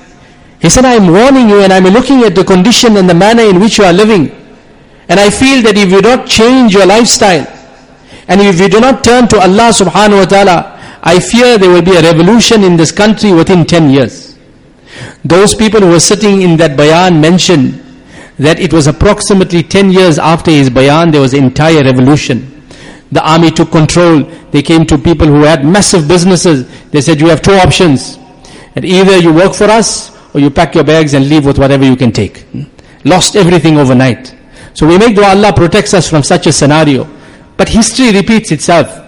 He 0.60 0.70
said, 0.70 0.86
I 0.86 0.94
am 0.94 1.08
warning 1.12 1.50
you 1.50 1.62
and 1.62 1.72
I 1.72 1.78
am 1.78 1.86
looking 1.86 2.24
at 2.24 2.36
the 2.36 2.44
condition 2.44 2.98
and 2.98 3.10
the 3.10 3.14
manner 3.14 3.44
in 3.44 3.60
which 3.60 3.78
you 3.78 3.86
are 3.86 3.94
living. 3.94 4.32
And 5.08 5.20
I 5.20 5.30
feel 5.30 5.62
that 5.64 5.78
if 5.78 5.92
you 5.92 6.02
don't 6.02 6.28
change 6.28 6.74
your 6.74 6.86
lifestyle, 6.86 7.46
and 8.28 8.42
if 8.42 8.60
you 8.60 8.68
do 8.68 8.80
not 8.80 9.04
turn 9.04 9.28
to 9.30 9.40
Allah 9.40 9.70
subhanahu 9.70 10.20
wa 10.20 10.26
ta'ala, 10.26 10.75
I 11.06 11.20
fear 11.20 11.58
there 11.58 11.70
will 11.70 11.84
be 11.84 11.96
a 11.96 12.02
revolution 12.02 12.64
in 12.64 12.76
this 12.78 12.92
country 12.92 13.32
within 13.32 13.66
10 13.66 13.92
years. 13.92 14.36
Those 15.24 15.54
people 15.54 15.80
who 15.82 15.90
were 15.90 16.00
sitting 16.00 16.42
in 16.42 16.58
that 16.58 16.76
bayan 16.76 17.22
mentioned 17.22 17.82
that 18.40 18.60
it 18.60 18.74
was 18.74 18.88
approximately 18.88 19.64
10 19.64 19.92
years 19.92 20.18
after 20.18 20.52
his 20.52 20.70
bayan, 20.70 21.12
there 21.12 21.22
was 21.22 21.34
an 21.34 21.44
entire 21.44 21.84
revolution. 21.84 22.52
The 23.12 23.22
army 23.26 23.52
took 23.52 23.72
control. 23.72 24.24
They 24.52 24.62
came 24.62 24.86
to 24.88 24.98
people 24.98 25.28
who 25.28 25.44
had 25.44 25.64
massive 25.64 26.08
businesses. 26.08 26.68
They 26.90 27.02
said, 27.02 27.22
you 27.22 27.30
have 27.30 27.42
two 27.42 27.54
options. 27.54 28.18
And 28.76 28.84
either 28.84 29.18
you 29.18 29.34
work 29.34 29.54
for 29.54 29.66
us, 29.66 30.12
or 30.34 30.42
you 30.42 30.50
pack 30.50 30.76
your 30.76 30.84
bags 30.84 31.14
and 31.14 31.30
leave 31.30 31.46
with 31.46 31.58
whatever 31.58 31.86
you 31.86 31.96
can 31.96 32.12
take. 32.12 32.46
Lost 33.06 33.38
everything 33.38 33.78
overnight. 33.78 34.36
So 34.74 34.86
we 34.86 34.98
make 34.98 35.16
dua 35.16 35.30
Allah 35.30 35.54
protects 35.54 35.94
us 35.94 36.10
from 36.10 36.24
such 36.24 36.46
a 36.48 36.52
scenario. 36.52 37.08
But 37.56 37.70
history 37.70 38.12
repeats 38.12 38.52
itself. 38.52 39.05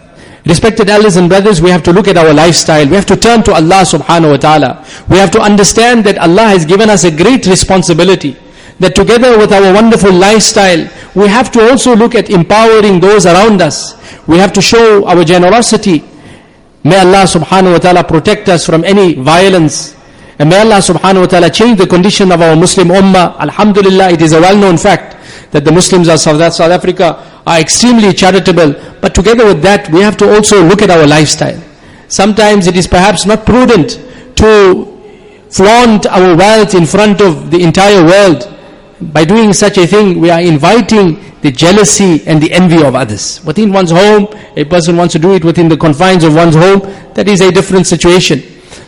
Respected 0.47 0.89
elders 0.89 1.17
and 1.17 1.27
brothers, 1.27 1.61
we 1.61 1.69
have 1.69 1.83
to 1.83 1.91
look 1.91 2.07
at 2.07 2.15
our 2.15 2.33
lifestyle. 2.33 2.87
We 2.87 2.95
have 2.95 3.05
to 3.07 3.17
turn 3.17 3.43
to 3.43 3.53
Allah 3.53 3.83
subhanahu 3.83 4.31
wa 4.31 4.37
ta'ala. 4.37 4.85
We 5.09 5.17
have 5.17 5.29
to 5.31 5.41
understand 5.41 6.05
that 6.05 6.17
Allah 6.19 6.47
has 6.47 6.63
given 6.65 6.89
us 6.89 7.03
a 7.03 7.11
great 7.11 7.45
responsibility. 7.47 8.37
That 8.79 8.95
together 8.95 9.37
with 9.37 9.51
our 9.51 9.73
wonderful 9.73 10.13
lifestyle, 10.13 10.87
we 11.15 11.27
have 11.27 11.51
to 11.51 11.67
also 11.69 11.95
look 11.97 12.15
at 12.15 12.29
empowering 12.29 13.01
those 13.01 13.25
around 13.25 13.61
us. 13.61 13.99
We 14.25 14.37
have 14.37 14.53
to 14.53 14.61
show 14.61 15.05
our 15.05 15.25
generosity. 15.25 16.05
May 16.83 16.99
Allah 16.99 17.27
subhanahu 17.27 17.73
wa 17.73 17.79
ta'ala 17.79 18.03
protect 18.05 18.47
us 18.47 18.65
from 18.65 18.85
any 18.85 19.15
violence. 19.15 19.97
And 20.39 20.49
may 20.49 20.61
Allah 20.61 20.77
subhanahu 20.77 21.21
wa 21.21 21.27
ta'ala 21.27 21.49
change 21.49 21.79
the 21.79 21.87
condition 21.87 22.31
of 22.31 22.41
our 22.41 22.55
Muslim 22.55 22.87
ummah. 22.87 23.35
Alhamdulillah, 23.39 24.11
it 24.11 24.21
is 24.21 24.31
a 24.31 24.39
well-known 24.39 24.77
fact 24.77 25.16
that 25.51 25.65
the 25.65 25.71
Muslims 25.71 26.07
of 26.07 26.19
South, 26.19 26.53
South 26.53 26.71
Africa 26.71 27.41
are 27.45 27.59
extremely 27.59 28.13
charitable. 28.13 28.73
But 29.01 29.15
together 29.15 29.45
with 29.45 29.61
that, 29.61 29.89
we 29.91 30.01
have 30.01 30.17
to 30.17 30.33
also 30.33 30.63
look 30.63 30.81
at 30.81 30.89
our 30.89 31.07
lifestyle. 31.07 31.61
Sometimes 32.07 32.67
it 32.67 32.75
is 32.75 32.87
perhaps 32.87 33.25
not 33.25 33.45
prudent 33.45 33.99
to 34.37 34.97
flaunt 35.49 36.05
our 36.07 36.35
wealth 36.35 36.75
in 36.75 36.85
front 36.85 37.21
of 37.21 37.51
the 37.51 37.61
entire 37.61 38.03
world. 38.03 38.53
By 38.99 39.25
doing 39.25 39.53
such 39.53 39.77
a 39.77 39.87
thing, 39.87 40.19
we 40.19 40.29
are 40.29 40.41
inviting 40.41 41.19
the 41.41 41.51
jealousy 41.51 42.25
and 42.25 42.41
the 42.41 42.51
envy 42.51 42.83
of 42.83 42.95
others. 42.95 43.43
Within 43.45 43.71
one's 43.71 43.91
home, 43.91 44.27
a 44.55 44.63
person 44.65 44.97
wants 44.97 45.13
to 45.13 45.19
do 45.19 45.33
it 45.33 45.45
within 45.45 45.69
the 45.69 45.77
confines 45.77 46.23
of 46.23 46.35
one's 46.35 46.55
home, 46.55 46.81
that 47.13 47.27
is 47.27 47.41
a 47.41 47.51
different 47.51 47.85
situation. 47.87 48.41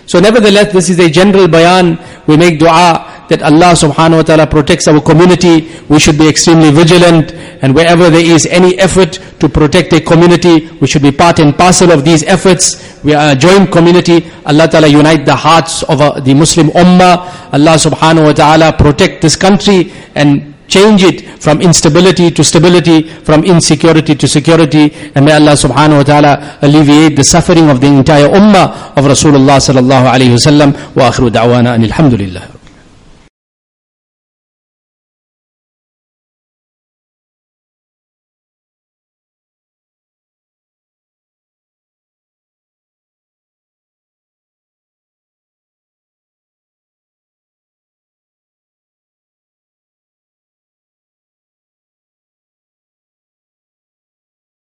So 0.07 0.19
nevertheless, 0.19 0.73
this 0.73 0.89
is 0.89 0.99
a 0.99 1.09
general 1.09 1.47
bayan. 1.47 1.99
We 2.25 2.35
make 2.35 2.57
dua 2.57 3.08
that 3.29 3.41
Allah 3.41 3.73
subhanahu 3.77 4.17
wa 4.17 4.23
ta'ala 4.23 4.47
protects 4.47 4.87
our 4.87 4.99
community. 5.01 5.69
We 5.87 5.99
should 5.99 6.17
be 6.17 6.27
extremely 6.27 6.71
vigilant 6.71 7.31
and 7.61 7.75
wherever 7.75 8.09
there 8.09 8.25
is 8.25 8.45
any 8.47 8.77
effort 8.79 9.19
to 9.39 9.47
protect 9.49 9.93
a 9.93 10.01
community, 10.01 10.67
we 10.81 10.87
should 10.87 11.01
be 11.01 11.11
part 11.11 11.39
and 11.39 11.55
parcel 11.55 11.91
of 11.91 12.03
these 12.03 12.23
efforts. 12.23 12.99
We 13.03 13.13
are 13.13 13.31
a 13.31 13.35
joint 13.35 13.71
community. 13.71 14.29
Allah 14.45 14.67
ta'ala 14.67 14.87
unite 14.87 15.25
the 15.25 15.35
hearts 15.35 15.83
of 15.83 16.01
uh, 16.01 16.19
the 16.19 16.33
Muslim 16.33 16.67
ummah. 16.69 17.53
Allah 17.53 17.75
subhanahu 17.77 18.25
wa 18.25 18.33
ta'ala 18.33 18.73
protect 18.73 19.21
this 19.21 19.35
country 19.35 19.91
and 20.15 20.53
change 20.67 21.03
it 21.03 21.25
from 21.41 21.61
instability 21.61 22.29
to 22.31 22.43
stability, 22.43 23.09
from 23.23 23.43
insecurity 23.43 24.15
to 24.15 24.27
security. 24.27 24.93
And 25.15 25.25
may 25.25 25.33
Allah 25.33 25.53
subhanahu 25.53 25.97
wa 25.97 26.03
ta'ala 26.03 26.59
alleviate 26.61 27.15
the 27.15 27.23
suffering 27.23 27.69
of 27.69 27.81
the 27.81 27.87
entire 27.87 28.27
ummah 28.27 28.95
of 28.97 29.05
Rasulullah 29.05 29.57
sallallahu 29.59 30.05
alayhi 30.09 30.35
wa 30.37 30.43
sallam. 30.43 30.69
Wa 30.95 31.09
akhiru 31.09 31.29
da'wana 31.29 31.75
and 31.75 31.83
alhamdulillah. 31.85 32.58